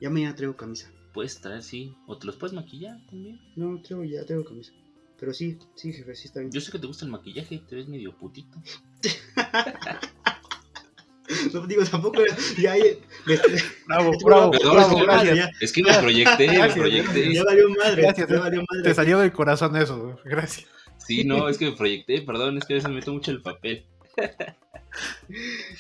[0.01, 0.91] ya mañana traigo camisa.
[1.13, 4.73] puedes traer sí o te los puedes maquillar también No, traigo ya, traigo camisa.
[5.19, 6.53] Pero sí, sí, jefe, sí está bien.
[6.53, 8.59] yo sé que te gusta el maquillaje te ves medio putito
[11.55, 12.21] No digo, tampoco
[12.59, 12.85] ya, ya,
[13.25, 13.39] me-
[13.87, 15.37] Bravo, bravo, Perdón, bravo, es, que, gracias.
[15.37, 17.35] ya- es que me proyecté, me proyecté.
[17.35, 18.39] ya valió madre, Gracias, ya eh.
[18.39, 18.83] valió madre.
[18.83, 20.19] Te salió del corazón eso.
[20.25, 20.69] Gracias.
[20.99, 23.41] Sí, no, es que me proyecté, perdón, es que a veces me meto mucho el
[23.43, 23.87] papel.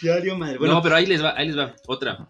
[0.02, 0.58] Ya valió madre.
[0.58, 1.72] Bueno, no, pero ahí les va, ahí les va.
[1.86, 2.28] Otra.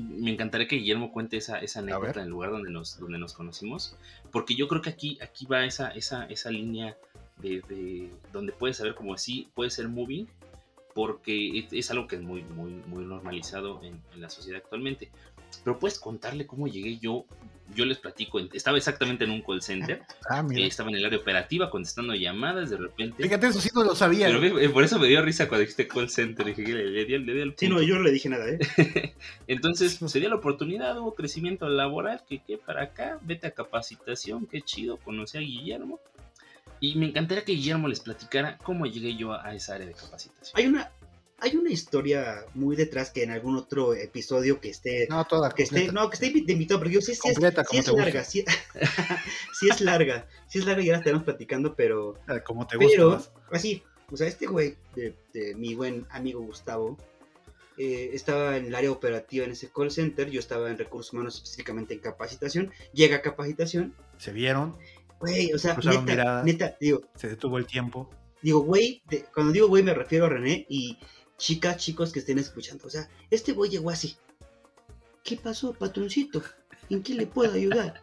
[0.00, 3.34] Me encantaría que Guillermo cuente esa, esa anécdota en el lugar donde nos, donde nos
[3.34, 3.96] conocimos,
[4.30, 6.96] porque yo creo que aquí, aquí va esa, esa, esa línea
[7.38, 10.26] de, donde puedes saber como así, puede ser moving,
[10.94, 15.10] porque es, algo que es muy, muy, muy normalizado en, en, la sociedad actualmente.
[15.64, 17.24] Pero puedes contarle cómo llegué yo
[17.74, 21.18] yo les platico, estaba exactamente en un call center, ah, eh, estaba en el área
[21.18, 23.22] operativa contestando llamadas, de repente.
[23.22, 24.26] Fíjate, eso sí no lo sabía.
[24.26, 27.14] Pero eh, por eso me dio risa cuando dijiste call center, dije que le, di
[27.14, 28.58] el Sí, no, yo no le dije nada, ¿eh?
[29.46, 34.46] Entonces, se dio la oportunidad, hubo crecimiento laboral, que, que para acá, vete a capacitación,
[34.46, 36.00] qué chido, conocí a Guillermo.
[36.80, 40.52] Y me encantaría que Guillermo les platicara cómo llegué yo a esa área de capacitación.
[40.54, 40.90] Hay una,
[41.42, 45.08] hay una historia muy detrás que en algún otro episodio que esté.
[45.10, 45.50] No, toda.
[45.50, 47.36] Que esté, no, que esté invitado, pero yo sí, sí, es,
[47.68, 48.24] sí es larga.
[48.24, 48.44] Sí,
[49.52, 50.28] sí, es larga.
[50.46, 52.16] Sí es larga y ya la estaremos platicando, pero.
[52.28, 52.92] Ah, como te gusta.
[52.92, 53.82] Pero, así,
[54.12, 56.96] o sea, este güey de, de mi buen amigo Gustavo.
[57.76, 61.36] Eh, estaba en el área operativa en ese call center, yo estaba en recursos humanos
[61.36, 63.94] específicamente en capacitación, llega a capacitación.
[64.18, 64.76] Se vieron.
[65.18, 67.00] Güey, o sea, neta, neta, digo.
[67.16, 68.10] Se detuvo el tiempo.
[68.42, 70.98] Digo, güey, cuando digo güey me refiero a René y
[71.42, 72.86] chicas, chicos que estén escuchando.
[72.86, 74.16] O sea, este güey llegó así.
[75.24, 76.40] ¿Qué pasó, patroncito?
[76.88, 78.00] ¿En qué le puedo ayudar?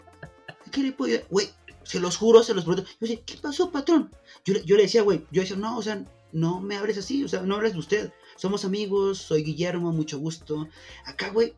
[0.66, 1.28] ¿En qué le puedo ayudar?
[1.32, 1.50] Güey,
[1.84, 2.88] se los juro, se los prometo.
[3.00, 4.12] Yo decía, ¿qué pasó, patrón?
[4.44, 7.30] Yo, yo le decía, güey, yo decía, no, o sea, no me hables así, o
[7.30, 8.14] sea, no hables de usted.
[8.36, 10.68] Somos amigos, soy Guillermo, mucho gusto.
[11.06, 11.54] Acá, güey,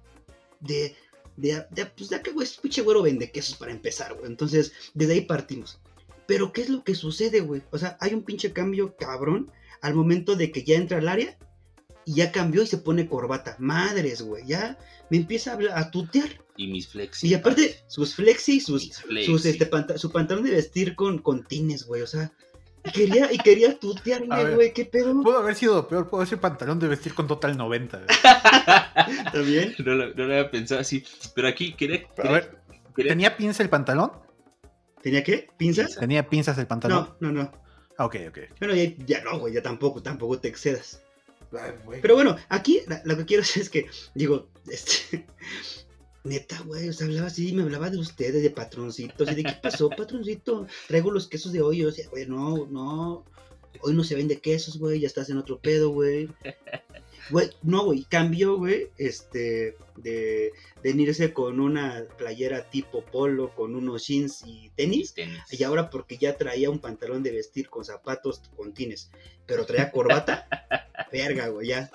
[0.59, 0.95] de,
[1.35, 4.27] de, de, pues de acá, güey, es pinche güero vende quesos para empezar, güey.
[4.27, 5.79] Entonces, desde ahí partimos.
[6.27, 7.63] Pero, ¿qué es lo que sucede, güey?
[7.71, 9.51] O sea, hay un pinche cambio cabrón
[9.81, 11.37] al momento de que ya entra al área
[12.05, 13.55] y ya cambió y se pone corbata.
[13.59, 14.77] Madres, güey, ya
[15.09, 16.29] me empieza a, a tutear.
[16.57, 17.27] Y mis flexi.
[17.27, 22.01] Y aparte, sus flexi, sus, sus este, su pantalón de vestir con, con tines, güey,
[22.01, 22.31] o sea.
[22.83, 25.13] Y quería, y quería tutearme, güey, qué pedo.
[25.21, 28.05] Pudo haber sido peor, pudo haber pantalón de vestir con total 90.
[29.31, 29.75] ¿También?
[29.85, 31.03] No, no, lo había pensado así.
[31.35, 32.07] Pero aquí quería.
[32.23, 32.57] a ver,
[32.95, 34.11] ¿tenía pinza el pantalón?
[35.01, 35.49] ¿Tenía qué?
[35.57, 35.95] ¿Pinzas?
[35.95, 37.09] ¿Tenía pinzas el pantalón?
[37.19, 37.51] No, no, no.
[37.97, 38.37] Ah, ok, ok.
[38.59, 41.01] Bueno, ya, ya no, güey, ya tampoco, tampoco te excedas.
[42.01, 45.25] Pero bueno, aquí lo que quiero hacer es que, digo, este,
[46.23, 49.55] neta, güey, o sea, hablaba así, me hablaba de ustedes, de patroncitos, y de qué
[49.61, 53.25] pasó, patroncito, traigo los quesos de hoy, o sea, güey, no, no,
[53.81, 56.29] hoy no se vende quesos, güey, ya estás en otro pedo, güey.
[57.29, 60.51] Güey, no, güey, cambió, güey, este, de,
[60.83, 65.13] venirse con una playera tipo polo, con unos jeans y tenis,
[65.49, 69.11] y ahora porque ya traía un pantalón de vestir con zapatos con tines,
[69.45, 70.47] pero traía corbata,
[71.11, 71.89] verga, güey, ya.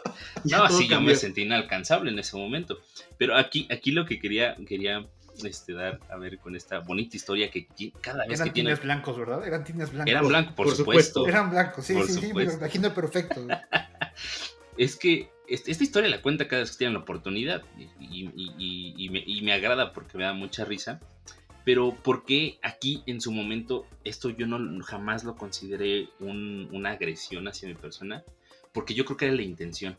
[0.44, 2.78] no, sí, yo me sentí inalcanzable en ese momento.
[3.18, 5.06] Pero aquí, aquí lo que quería, quería
[5.44, 7.66] este, dar a ver con esta bonita historia que
[8.00, 8.70] cada vez Eran que tiene.
[8.70, 9.46] Eran tines blancos, ¿verdad?
[9.46, 10.10] Eran tines blancos.
[10.10, 11.26] Eran blancos, por, supuesto.
[11.26, 13.46] Eran blancos, sí, sí, sí, me lo imagino perfecto.
[14.78, 17.62] es que esta historia la cuenta cada vez que tienen la oportunidad
[18.00, 21.00] y, me, agrada porque me da mucha risa.
[21.64, 27.48] Pero ¿por qué aquí en su momento esto yo no jamás lo consideré una agresión
[27.48, 28.24] hacia mi persona?
[28.76, 29.96] Porque yo creo que era la intención.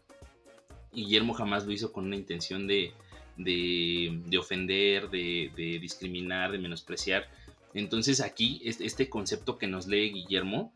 [0.94, 2.94] Guillermo jamás lo hizo con una intención de,
[3.36, 7.28] de, ofender, de, discriminar, de menospreciar.
[7.74, 10.72] Entonces aquí este concepto que nos lee Guillermo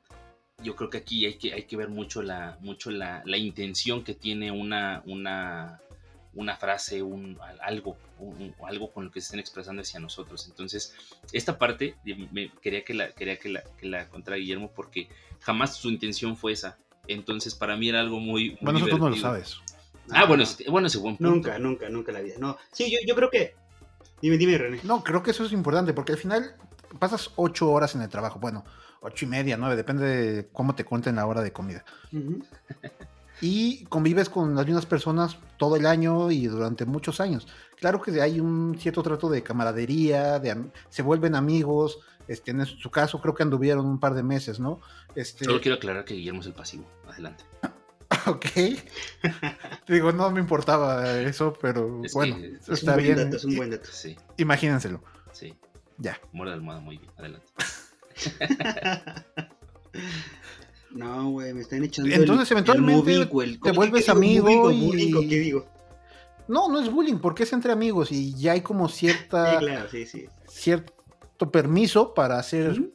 [0.64, 4.16] yo creo que aquí hay que, hay que ver mucho la, mucho la, intención que
[4.16, 5.80] tiene una, una,
[6.34, 7.98] una frase, un, algo,
[8.66, 10.48] algo con lo que se estén expresando hacia nosotros.
[10.48, 10.96] Entonces,
[11.34, 11.96] esta parte
[12.64, 15.08] quería que la, quería que la, que la contra Guillermo porque
[15.40, 16.80] jamás su intención fue esa.
[17.14, 18.58] Entonces, para mí era algo muy...
[18.62, 19.58] bueno, eso tú no lo sabes.
[20.12, 21.32] Ah, bueno, bueno, ese buen punto.
[21.32, 22.36] Nunca, nunca, nunca la vida.
[22.40, 23.56] No, sí, yo, yo creo que...
[24.22, 24.80] Dime, dime, René.
[24.84, 26.56] No, creo que eso es importante porque al final
[27.00, 28.40] pasas ocho horas en el trabajo.
[28.40, 28.64] Bueno,
[29.02, 31.84] ocho y media, nueve, depende de cómo te cuenten la hora de comida.
[33.42, 37.48] y convives con las mismas personas todo el año y durante muchos años.
[37.80, 42.00] Claro que hay un cierto trato de camaradería, de, se vuelven amigos.
[42.28, 44.80] Este, en su caso creo que anduvieron un par de meses, ¿no?
[45.16, 45.46] Este...
[45.46, 46.86] Solo quiero aclarar que Guillermo es el pasivo.
[47.08, 47.44] Adelante.
[48.28, 48.46] ok.
[49.88, 53.34] Digo, no me importaba eso, pero bueno, está bien.
[53.34, 53.90] es un buen dato.
[53.92, 54.16] Sí.
[54.38, 55.02] Imagínenselo.
[55.32, 55.54] Sí.
[55.98, 56.20] Ya.
[56.32, 57.12] Muerde almohada, muy bien.
[57.18, 57.48] Adelante.
[60.92, 62.14] no, güey, me están echando.
[62.14, 63.28] Entonces, eventualmente
[63.64, 65.12] te vuelves amigo y.
[65.28, 65.66] ¿qué digo?
[66.48, 69.60] No, no es bullying, porque es entre amigos y ya hay como cierta.
[69.60, 70.26] Sí, claro, sí, sí.
[70.48, 70.94] Cierto
[71.50, 72.94] permiso para hacer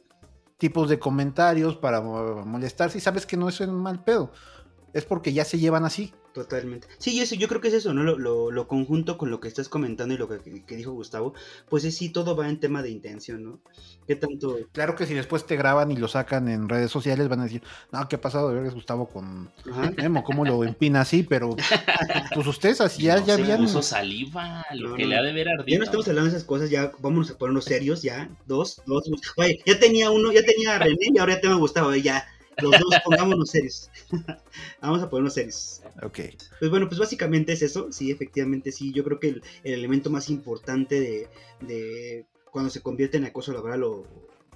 [0.57, 4.31] tipos de comentarios, para molestarse y sabes que no es un mal pedo.
[4.93, 6.13] Es porque ya se llevan así.
[6.37, 6.87] Totalmente.
[6.99, 8.03] Sí, eso, yo creo que es eso, ¿no?
[8.03, 11.33] Lo, lo, lo conjunto con lo que estás comentando y lo que, que dijo Gustavo,
[11.67, 13.59] pues es sí, todo va en tema de intención, ¿no?
[14.05, 14.55] ¿Qué tanto?
[14.71, 17.63] Claro que si después te graban y lo sacan en redes sociales, van a decir,
[17.91, 19.91] no, ¿qué ha pasado de ver Gustavo con Ajá.
[19.97, 20.23] Memo?
[20.23, 21.23] ¿Cómo lo empina así?
[21.23, 21.55] Pero,
[22.35, 23.61] pues ustedes así ya, No ya se habían...
[23.63, 25.09] puso saliva, lo No, que no.
[25.09, 27.65] le ha de ver Ya no estamos hablando de esas cosas, ya vámonos a ponernos
[27.65, 28.29] serios, ya.
[28.45, 29.09] Dos, dos.
[29.37, 32.03] Oye, ya tenía uno, ya tenía a René y ahora ya tengo a Gustavo, eh,
[32.03, 32.27] ya.
[32.61, 33.89] Los dos pongámonos serios.
[34.81, 35.81] Vamos a ponernos serios.
[36.03, 36.19] Ok.
[36.59, 40.09] Pues bueno, pues básicamente es eso, sí, efectivamente sí, yo creo que el, el elemento
[40.09, 41.29] más importante de,
[41.61, 44.05] de cuando se convierte en acoso laboral o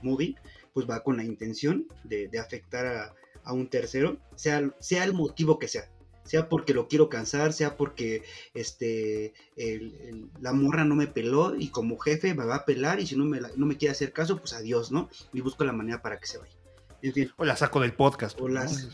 [0.02, 0.36] moving,
[0.74, 5.14] pues va con la intención de, de afectar a, a un tercero, sea, sea el
[5.14, 5.92] motivo que sea,
[6.24, 8.24] sea porque lo quiero cansar, sea porque
[8.54, 13.00] este el- el- la morra no me peló y como jefe me va a pelar
[13.00, 15.10] y si no me, la- no me quiere hacer caso, pues adiós, ¿no?
[15.34, 16.54] Y busco la manera para que se vaya.
[17.02, 17.32] En fin.
[17.38, 18.40] O la saco del podcast.
[18.40, 18.56] O ¿no?
[18.56, 18.90] las...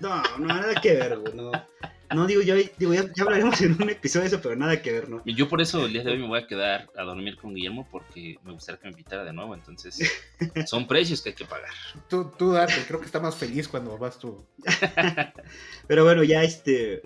[0.00, 1.52] No, no, nada que ver, güey, no.
[2.14, 4.92] No, digo, yo, digo ya, ya hablaremos en un episodio de eso, pero nada que
[4.92, 5.22] ver, ¿no?
[5.24, 7.52] Y yo por eso el día de hoy me voy a quedar a dormir con
[7.52, 9.54] Guillermo porque me gustaría que me invitara de nuevo.
[9.54, 9.98] Entonces,
[10.66, 11.70] son precios que hay que pagar.
[12.08, 14.44] Tú, tú date, creo que está más feliz cuando vas tú.
[15.88, 17.02] Pero bueno, ya este,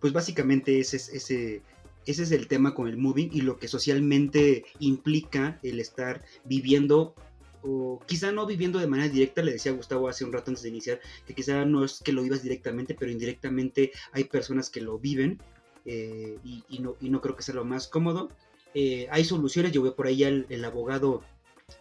[0.00, 1.62] pues básicamente ese es, ese,
[2.04, 7.14] ese es el tema con el moving y lo que socialmente implica el estar viviendo,
[7.62, 10.62] o quizá no viviendo de manera directa, le decía a Gustavo hace un rato antes
[10.62, 14.80] de iniciar, que quizá no es que lo vivas directamente, pero indirectamente hay personas que
[14.80, 15.40] lo viven
[15.84, 18.30] eh, y, y no, y no creo que sea lo más cómodo.
[18.74, 21.22] Eh, hay soluciones, yo veo por ahí ya el, abogado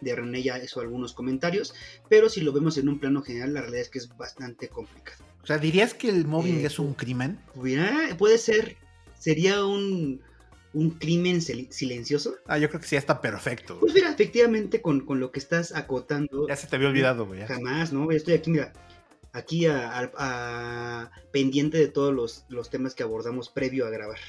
[0.02, 1.74] de René ya hizo algunos comentarios,
[2.10, 5.24] pero si lo vemos en un plano general, la realidad es que es bastante complicado.
[5.44, 7.40] O sea, ¿dirías que el mobbing Eh, es un crimen?
[7.56, 8.78] Hubiera- puede ser,
[9.18, 10.22] sería un,
[10.74, 12.36] un crimen sil- silencioso.
[12.46, 13.80] Ah, yo creo que sí está perfecto.
[13.80, 17.42] Pues mira, efectivamente con, con lo que estás acotando, Ya se te había olvidado, güey.
[17.46, 18.12] jamás, ¿no?
[18.12, 18.74] Estoy aquí, mira,
[19.34, 24.20] aquí a, a- a- pendiente de todos los, los temas que abordamos previo a grabar.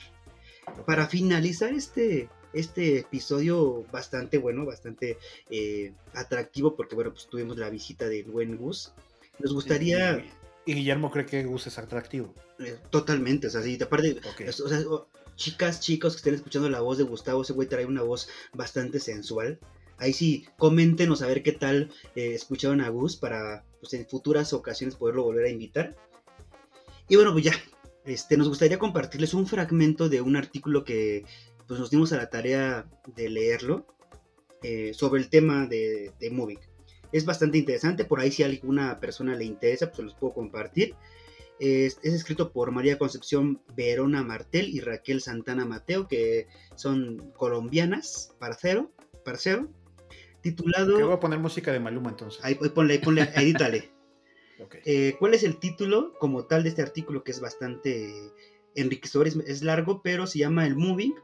[0.87, 5.19] Para finalizar este, este episodio bastante bueno, bastante
[5.51, 8.93] eh, atractivo, porque bueno, pues tuvimos la visita del buen Gus.
[9.41, 10.25] Nos gustaría
[10.67, 12.35] Y Guillermo cree que Gus es atractivo.
[12.61, 14.43] eh, totalmente, o sea, sí, aparte, Ok.
[14.49, 14.79] o sea,
[15.41, 19.01] chicas, chicos que estén escuchando la voz de Gustavo, ese güey trae una voz bastante
[19.01, 19.59] sensual.
[19.97, 24.53] Ahí sí, coméntenos a ver qué tal eh, escucharon a Gus para pues, en futuras
[24.53, 25.97] ocasiones poderlo volver a invitar.
[27.09, 27.53] Y bueno, pues ya,
[28.05, 31.25] este, nos gustaría compartirles un fragmento de un artículo que
[31.67, 32.87] pues, nos dimos a la tarea
[33.17, 33.87] de leerlo
[34.63, 36.61] eh, sobre el tema de, de Moving.
[37.13, 40.35] Es bastante interesante, por ahí si a alguna persona le interesa, pues se los puedo
[40.35, 40.95] compartir.
[41.61, 48.35] Es, es escrito por María Concepción Verona Martel y Raquel Santana Mateo, que son colombianas,
[48.39, 48.91] parcero,
[49.25, 49.69] parcero,
[50.41, 50.97] titulado...
[50.97, 52.43] Que voy a poner música de Maluma entonces.
[52.43, 53.91] Ahí, ponle, ahí ponle, edítale.
[54.85, 58.13] Eh, ¿Cuál es el título como tal de este artículo que es bastante
[58.75, 59.27] enriquecedor?
[59.27, 61.15] Es, es largo, pero se llama El Moving.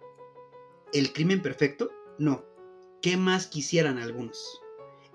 [0.95, 1.91] ¿El crimen perfecto?
[2.19, 2.47] No.
[3.03, 4.63] ¿Qué más quisieran algunos?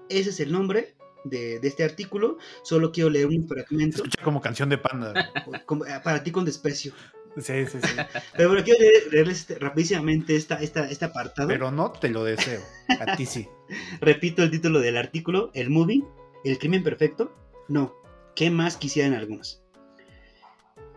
[0.07, 0.93] Ese es el nombre
[1.23, 2.37] de, de este artículo.
[2.63, 5.31] Solo quiero leer un Se fragmento escucha como canción de panda.
[5.65, 6.93] como- eh, para ti con desprecio.
[7.37, 7.95] Sí, sí, sí.
[8.35, 11.47] Pero bueno, quiero leer, leerles este- rapidísimamente esta, esta, este apartado.
[11.47, 12.61] Pero no te lo deseo.
[12.99, 13.47] A ti sí.
[14.01, 16.05] Repito el título del artículo, El Moving,
[16.43, 17.33] ¿El crimen perfecto?
[17.69, 17.95] No.
[18.35, 19.61] ¿Qué más quisieran algunos?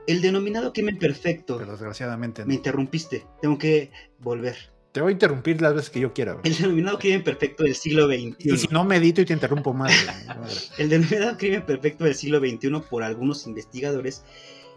[0.07, 1.59] El denominado crimen perfecto.
[1.59, 2.55] Pero desgraciadamente Me no.
[2.55, 3.27] interrumpiste.
[3.41, 4.57] Tengo que volver.
[4.95, 6.35] Te voy a interrumpir las veces que yo quiera.
[6.35, 6.47] güey.
[6.47, 8.37] El denominado crimen perfecto del siglo XXI.
[8.39, 9.93] Y si no medito y te interrumpo más.
[10.79, 14.23] El denominado crimen perfecto del siglo XXI por algunos investigadores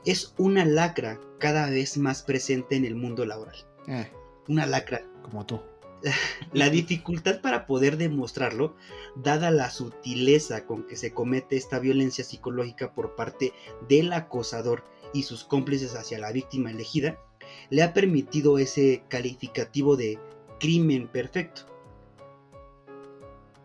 [0.05, 3.57] es una lacra cada vez más presente en el mundo laboral.
[3.87, 4.09] Eh,
[4.47, 5.03] Una lacra.
[5.21, 5.61] como tú.
[6.51, 8.75] La dificultad para poder demostrarlo,
[9.15, 13.53] dada la sutileza con que se comete esta violencia psicológica por parte
[13.87, 17.19] del acosador y sus cómplices hacia la víctima elegida,
[17.69, 20.19] le ha permitido ese calificativo de
[20.59, 21.63] crimen perfecto.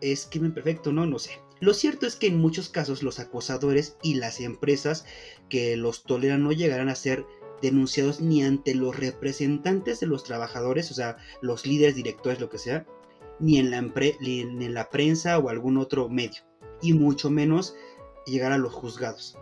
[0.01, 0.91] ¿Es crimen perfecto?
[0.91, 1.39] No, no sé.
[1.59, 5.05] Lo cierto es que en muchos casos los acosadores y las empresas
[5.49, 7.25] que los toleran no llegarán a ser
[7.61, 12.57] denunciados ni ante los representantes de los trabajadores, o sea, los líderes, directores, lo que
[12.57, 12.85] sea,
[13.39, 16.41] ni en la, ni en la prensa o algún otro medio,
[16.81, 17.75] y mucho menos
[18.25, 19.37] llegar a los juzgados,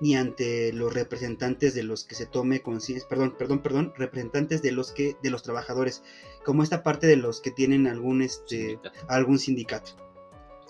[0.00, 4.72] ni ante los representantes de los que se tome conciencia, perdón, perdón, perdón, representantes de
[4.72, 6.02] los que, de los trabajadores,
[6.44, 8.98] como esta parte de los que tienen algún, este, Sindicato.
[9.08, 9.92] algún sindicato.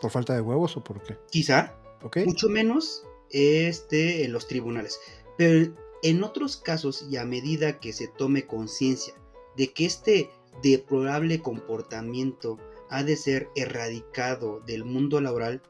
[0.01, 1.17] ¿Por falta de huevos o por qué?
[1.31, 2.19] Quizá, ¿Ok?
[2.27, 4.99] mucho menos este, en los tribunales.
[5.39, 5.73] Pero
[6.03, 9.15] en otros casos y a medida que se tome conciencia
[9.57, 10.31] de que este
[10.63, 12.59] deplorable comportamiento
[12.89, 15.63] ha de ser erradicado del mundo laboral,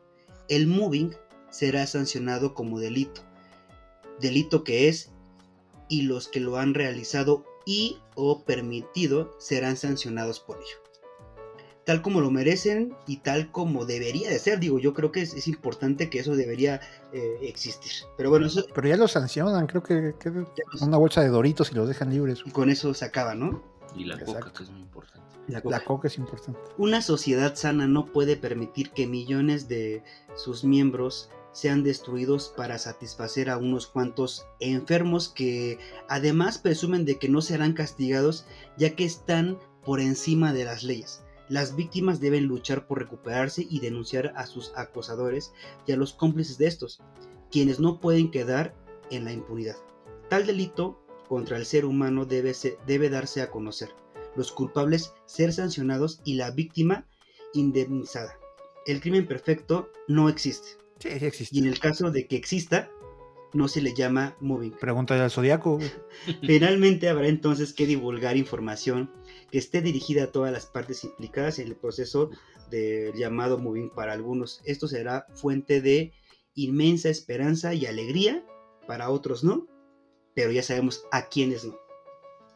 [0.48, 1.14] el moving
[1.50, 3.22] será sancionado como delito.
[4.20, 5.10] Delito que es
[5.88, 10.90] y los que lo han realizado y o permitido serán sancionados por ello
[11.90, 14.60] tal como lo merecen y tal como debería de ser.
[14.60, 16.80] Digo, yo creo que es, es importante que eso debería
[17.12, 17.90] eh, existir.
[18.16, 20.30] Pero bueno, eso, Pero ya lo sancionan, creo que, que
[20.82, 22.42] una bolsa de doritos y los dejan libres.
[22.44, 23.62] y con eso se acaba, ¿no?
[23.96, 24.34] Y la Exacto.
[24.34, 25.36] coca, que es muy importante.
[25.48, 25.78] La coca.
[25.78, 26.60] La coca es importante.
[26.78, 30.02] Una sociedad sana no puede permitir que millones de
[30.36, 35.78] sus miembros sean destruidos para satisfacer a unos cuantos enfermos que
[36.08, 41.22] además presumen de que no serán castigados ya que están por encima de las leyes.
[41.48, 45.52] Las víctimas deben luchar por recuperarse y denunciar a sus acosadores
[45.86, 47.00] y a los cómplices de estos,
[47.50, 48.76] quienes no pueden quedar
[49.10, 49.76] en la impunidad.
[50.28, 53.90] Tal delito contra el ser humano debe, se- debe darse a conocer,
[54.34, 57.06] los culpables ser sancionados y la víctima
[57.54, 58.36] indemnizada.
[58.84, 61.56] El crimen perfecto no existe Sí, existe.
[61.56, 62.90] y en el caso de que exista,
[63.52, 64.72] no se le llama moving.
[64.72, 65.78] Pregúntale al zodiaco.
[66.42, 69.12] Finalmente habrá entonces que divulgar información
[69.52, 72.30] que esté dirigida a todas las partes implicadas en el proceso
[72.70, 74.62] del llamado moving para algunos.
[74.64, 76.12] Esto será fuente de
[76.54, 78.44] inmensa esperanza y alegría,
[78.88, 79.66] para otros no,
[80.34, 81.78] pero ya sabemos a quiénes no.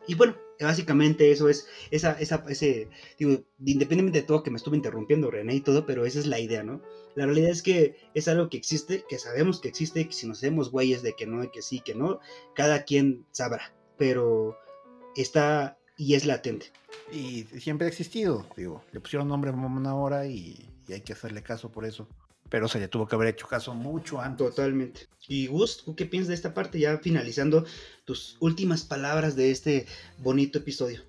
[0.07, 4.77] Y bueno, básicamente eso es, esa, esa, ese, digo, independientemente de todo que me estuve
[4.77, 6.83] interrumpiendo René y todo, pero esa es la idea, ¿no?
[7.15, 10.39] La realidad es que es algo que existe, que sabemos que existe, que si nos
[10.39, 12.21] hacemos güeyes de que no, que sí, que no,
[12.55, 14.59] cada quien sabrá, pero
[15.17, 16.73] está y es latente.
[17.13, 18.47] Y siempre ha existido.
[18.57, 22.09] Digo, le pusieron nombre a una hora y, y hay que hacerle caso por eso.
[22.55, 24.51] Pero se le tuvo que haber hecho caso mucho antes.
[24.51, 25.09] Totalmente.
[25.27, 26.79] Y Gus, ¿tú qué piensas de esta parte?
[26.79, 27.67] Ya finalizando
[28.05, 29.87] tus últimas palabras de este
[30.19, 31.03] bonito episodio.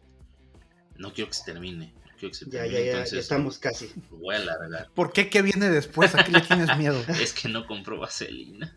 [0.97, 1.93] No quiero que se termine.
[2.03, 2.73] No quiero que se Ya, termine.
[2.73, 3.91] ya, ya, entonces ya estamos casi.
[4.09, 4.89] Voy a alargar.
[4.95, 5.29] ¿Por qué?
[5.29, 6.15] ¿Qué viene después?
[6.15, 6.99] ¿A qué le tienes miedo?
[7.21, 8.75] Es que no compro vaselina.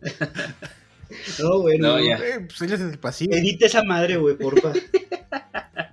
[1.38, 1.88] No, bueno.
[1.88, 2.16] No, ya.
[2.16, 3.34] Eh, pues él es el pasivo.
[3.34, 4.72] Edita esa madre, güey, porfa.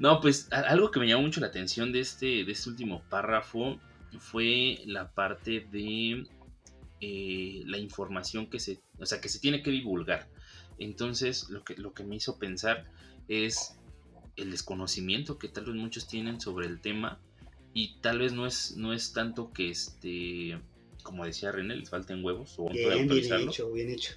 [0.00, 3.78] No, pues algo que me llamó mucho la atención de este, de este último párrafo
[4.18, 6.26] fue la parte de
[7.00, 10.28] eh, la información que se, o sea, que se tiene que divulgar.
[10.78, 12.84] Entonces, lo que, lo que me hizo pensar
[13.28, 13.78] es
[14.36, 17.20] el desconocimiento que tal vez muchos tienen sobre el tema
[17.72, 20.58] y tal vez no es, no es tanto que este,
[21.02, 24.14] como decía René, les falten huevos o Bien, bien hecho, bien hecho.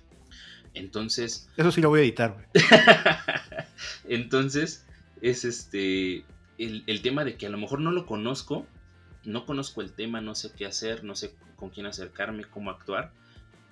[0.73, 2.49] Entonces, Eso sí lo voy a editar.
[4.07, 4.85] Entonces,
[5.21, 6.23] es este.
[6.57, 8.65] El, el tema de que a lo mejor no lo conozco,
[9.27, 13.11] no conozco el tema, no sé qué hacer, no sé con quién acercarme, cómo actuar,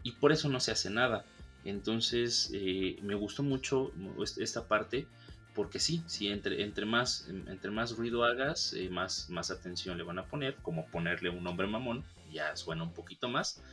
[0.03, 1.25] y por eso no se hace nada.
[1.63, 3.91] Entonces, eh, me gustó mucho
[4.21, 5.07] est- esta parte,
[5.55, 10.03] porque sí, sí entre, entre, más, entre más ruido hagas, eh, más, más atención le
[10.03, 12.03] van a poner, como ponerle un nombre mamón,
[12.33, 13.63] ya suena un poquito más.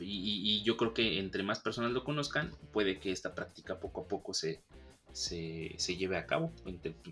[0.00, 4.08] Y yo creo que entre más personas lo conozcan, puede que esta práctica poco a
[4.08, 4.60] poco se,
[5.16, 6.52] se, se lleve a cabo,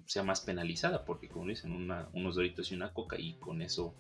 [0.07, 3.95] sea más penalizada, porque como dicen, una- unos doritos y una coca y con eso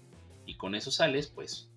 [0.47, 1.71] y con eso sales, pues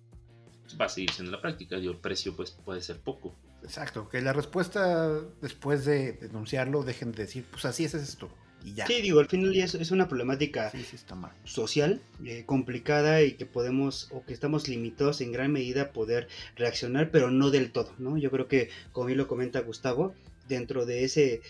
[0.78, 1.78] va a seguir siendo la práctica.
[1.78, 3.34] Digo, el precio pues puede ser poco.
[3.62, 4.10] Exacto.
[4.10, 8.28] Que la respuesta después de denunciarlo dejen de decir, pues así es esto.
[8.62, 8.86] Y ya.
[8.86, 11.32] Sí, digo, al final ya es, es una problemática Sí, sí está mal.
[11.44, 16.28] social eh, complicada y que podemos o que estamos limitados en gran medida a poder
[16.56, 18.18] reaccionar, pero no del todo, ¿no?
[18.18, 20.12] Yo creo que, como bien lo comenta Gustavo,
[20.48, 21.40] dentro de ese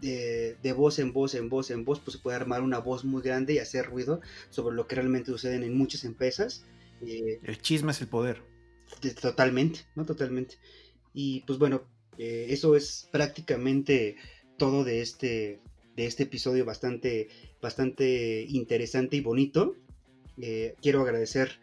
[0.00, 3.04] de, de voz en voz, en voz, en voz, pues se puede armar una voz
[3.04, 4.20] muy grande y hacer ruido
[4.50, 6.64] sobre lo que realmente sucede en muchas empresas.
[7.06, 8.42] eh, El chisme es el poder.
[9.02, 10.04] de- totalmente, ¿no?
[10.04, 10.56] Totalmente.
[11.14, 11.82] Y pues bueno,
[12.18, 14.16] eh, eso es prácticamente
[14.58, 15.60] todo de este,
[15.96, 17.28] de este episodio bastante,
[17.60, 19.76] bastante interesante y bonito.
[20.40, 21.58] Eh, quiero agradecer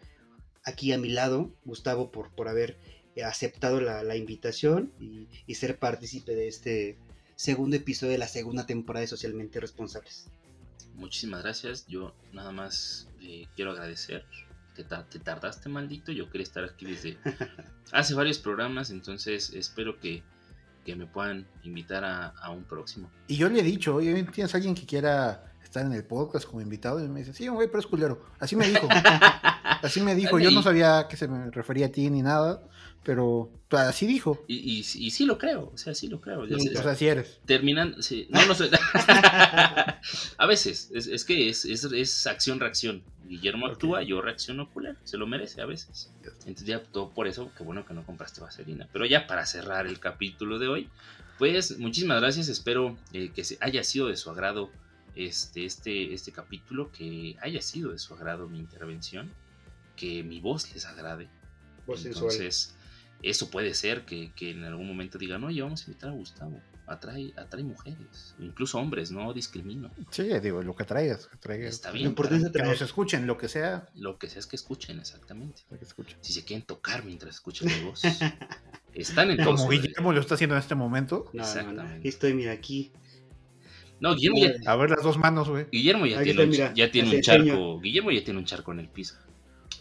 [0.64, 2.78] aquí a mi lado, Gustavo, por, por haber
[3.24, 6.98] aceptado la, la invitación y, y ser partícipe de este
[7.36, 10.28] segundo episodio de la segunda temporada de Socialmente Responsables.
[10.96, 11.86] Muchísimas gracias.
[11.88, 14.26] Yo nada más eh, quiero agradecer.
[14.76, 16.12] Te, ta- te tardaste, maldito.
[16.12, 17.18] Yo quería estar aquí desde
[17.92, 20.24] hace varios programas, entonces espero que,
[20.86, 23.10] que me puedan invitar a, a un próximo.
[23.28, 26.62] Y yo le he dicho, oye, ¿tienes alguien que quiera estar en el podcast como
[26.62, 27.04] invitado?
[27.04, 28.26] Y me dice, sí, güey, pero es culero.
[28.40, 28.88] Así me dijo.
[29.82, 30.40] Así me dijo.
[30.40, 32.64] Yo no sabía que se me refería a ti ni nada,
[33.04, 34.44] pero así dijo.
[34.48, 36.46] Y, y, y sí lo creo, o sea, sí lo creo.
[36.48, 37.40] Ya Sí, sé- O sea, si eres.
[37.46, 38.02] terminan.
[38.02, 38.70] sí, no, no sé.
[40.38, 43.04] a veces, es, es que es, es, es acción-reacción.
[43.28, 44.98] Guillermo actúa, yo reacciono culero.
[45.04, 46.12] Se lo merece a veces.
[46.46, 48.88] Entonces, ya todo por eso, qué bueno que no compraste vaselina.
[48.92, 50.90] Pero ya para cerrar el capítulo de hoy,
[51.40, 52.50] pues muchísimas gracias.
[52.50, 54.70] Espero eh, que se haya sido de su agrado
[55.16, 59.32] este, este, este capítulo, que haya sido de su agrado mi intervención,
[59.96, 61.30] que mi voz les agrade.
[61.88, 62.32] Voz sensual.
[63.24, 66.60] Eso puede ser que, que en algún momento digan, oye, vamos a invitar a Gustavo.
[66.86, 69.90] atrae, atrae mujeres, incluso hombres, no discrimino.
[70.12, 71.28] Sí, digo, lo que traigas.
[71.28, 73.88] Que traigas Está Lo bien, importante es que nos escuchen, lo que sea.
[73.96, 75.62] lo que sea es que escuchen, exactamente.
[75.70, 76.18] que escuchen.
[76.22, 78.02] Si se quieren tocar mientras escuchan mi voz,
[78.94, 79.70] están en Como.
[79.70, 81.30] Guillermo lo está haciendo en este momento.
[81.34, 81.44] No, no, no.
[81.44, 81.98] Exactamente.
[82.00, 82.92] Aquí estoy, mira, aquí.
[84.02, 85.68] No, Guillermo ya, A ver las dos manos, güey.
[85.72, 87.46] Guillermo ya Aquí tiene, está, un, mira, ya tiene un enseño.
[87.54, 87.80] charco.
[87.80, 89.16] Guillermo ya tiene un charco en el piso.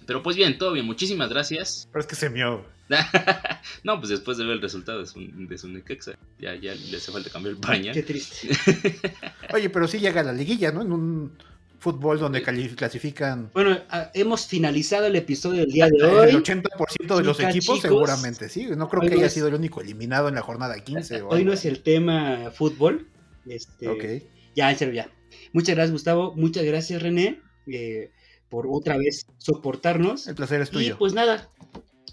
[0.06, 1.88] Pero pues bien, todo bien, muchísimas gracias.
[1.92, 2.64] Pero es que se mió.
[3.84, 6.96] no, pues después de ver el resultado de su, de su Necaxa, ya, ya le
[6.96, 7.94] hace falta cambiar el pañal.
[7.94, 8.50] Qué triste.
[9.54, 10.82] Oye, pero sí llega a la liguilla, ¿no?
[10.82, 11.32] En un
[11.78, 13.76] fútbol donde cali- clasifican Bueno,
[14.14, 16.30] hemos finalizado el episodio del día de el hoy.
[16.32, 17.80] 80% de los equipos, chicos.
[17.82, 18.66] seguramente sí.
[18.76, 21.22] No creo que haya es- sido el único eliminado en la jornada 15.
[21.22, 23.08] o Hoy no es el tema fútbol.
[23.46, 24.04] Este, Ok.
[24.54, 25.10] Ya, en serio, ya.
[25.52, 26.34] Muchas gracias, Gustavo.
[26.36, 28.10] Muchas gracias, René, eh,
[28.52, 30.26] por otra vez soportarnos.
[30.26, 30.98] El placer es Y tuyo.
[30.98, 31.50] pues nada,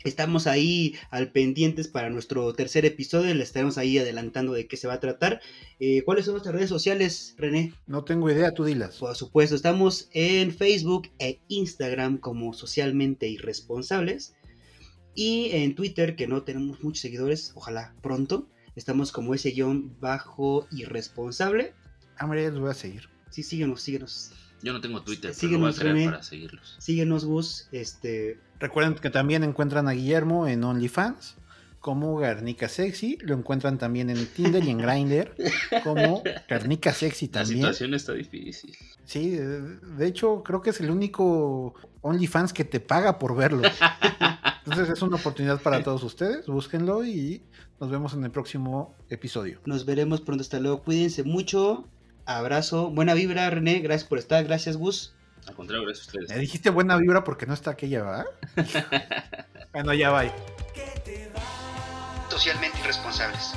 [0.05, 3.35] estamos ahí al pendientes para nuestro tercer episodio.
[3.35, 5.41] Le estaremos ahí adelantando de qué se va a tratar.
[5.81, 7.73] Eh, ¿Cuáles son nuestras redes sociales, René?
[7.87, 8.95] No tengo idea, tú dilas.
[8.95, 14.33] Por supuesto, estamos en Facebook e Instagram como socialmente irresponsables.
[15.13, 18.47] Y en Twitter, que no tenemos muchos seguidores, ojalá pronto.
[18.77, 21.73] Estamos como ese guion bajo irresponsable.
[22.17, 23.09] Ah, María, los voy a seguir.
[23.29, 24.31] Sí, síguenos, síguenos.
[24.61, 26.05] Yo no tengo Twitter, pero lo voy a Síguenos, crear René.
[26.09, 26.75] para seguirlos.
[26.79, 27.67] Síguenos, Gus.
[27.71, 31.35] Este, Recuerden que también encuentran a Guillermo en OnlyFans
[31.79, 33.17] como Garnica Sexy.
[33.21, 35.33] Lo encuentran también en Tinder y en Grindr
[35.83, 37.59] como Garnica Sexy La también.
[37.59, 38.75] situación está difícil.
[39.05, 43.61] Sí, de de hecho creo que es el único OnlyFans que te paga por verlo.
[44.65, 46.45] Entonces es una oportunidad para todos ustedes.
[46.47, 47.41] Búsquenlo y
[47.79, 49.61] nos vemos en el próximo episodio.
[49.65, 50.41] nos veremos pronto.
[50.41, 50.83] Hasta luego.
[50.83, 51.87] Cuídense mucho.
[52.29, 52.91] Abrazo.
[52.91, 53.79] Buena vibra, René.
[53.79, 54.43] Gracias por estar.
[54.43, 55.13] Gracias, Gus.
[55.47, 56.29] Al contrario, gracias a ustedes.
[56.29, 58.25] Me dijiste buena vibra porque no está aquella, ¿va?
[59.73, 60.25] bueno, ya va.
[62.29, 63.55] Socialmente irresponsables.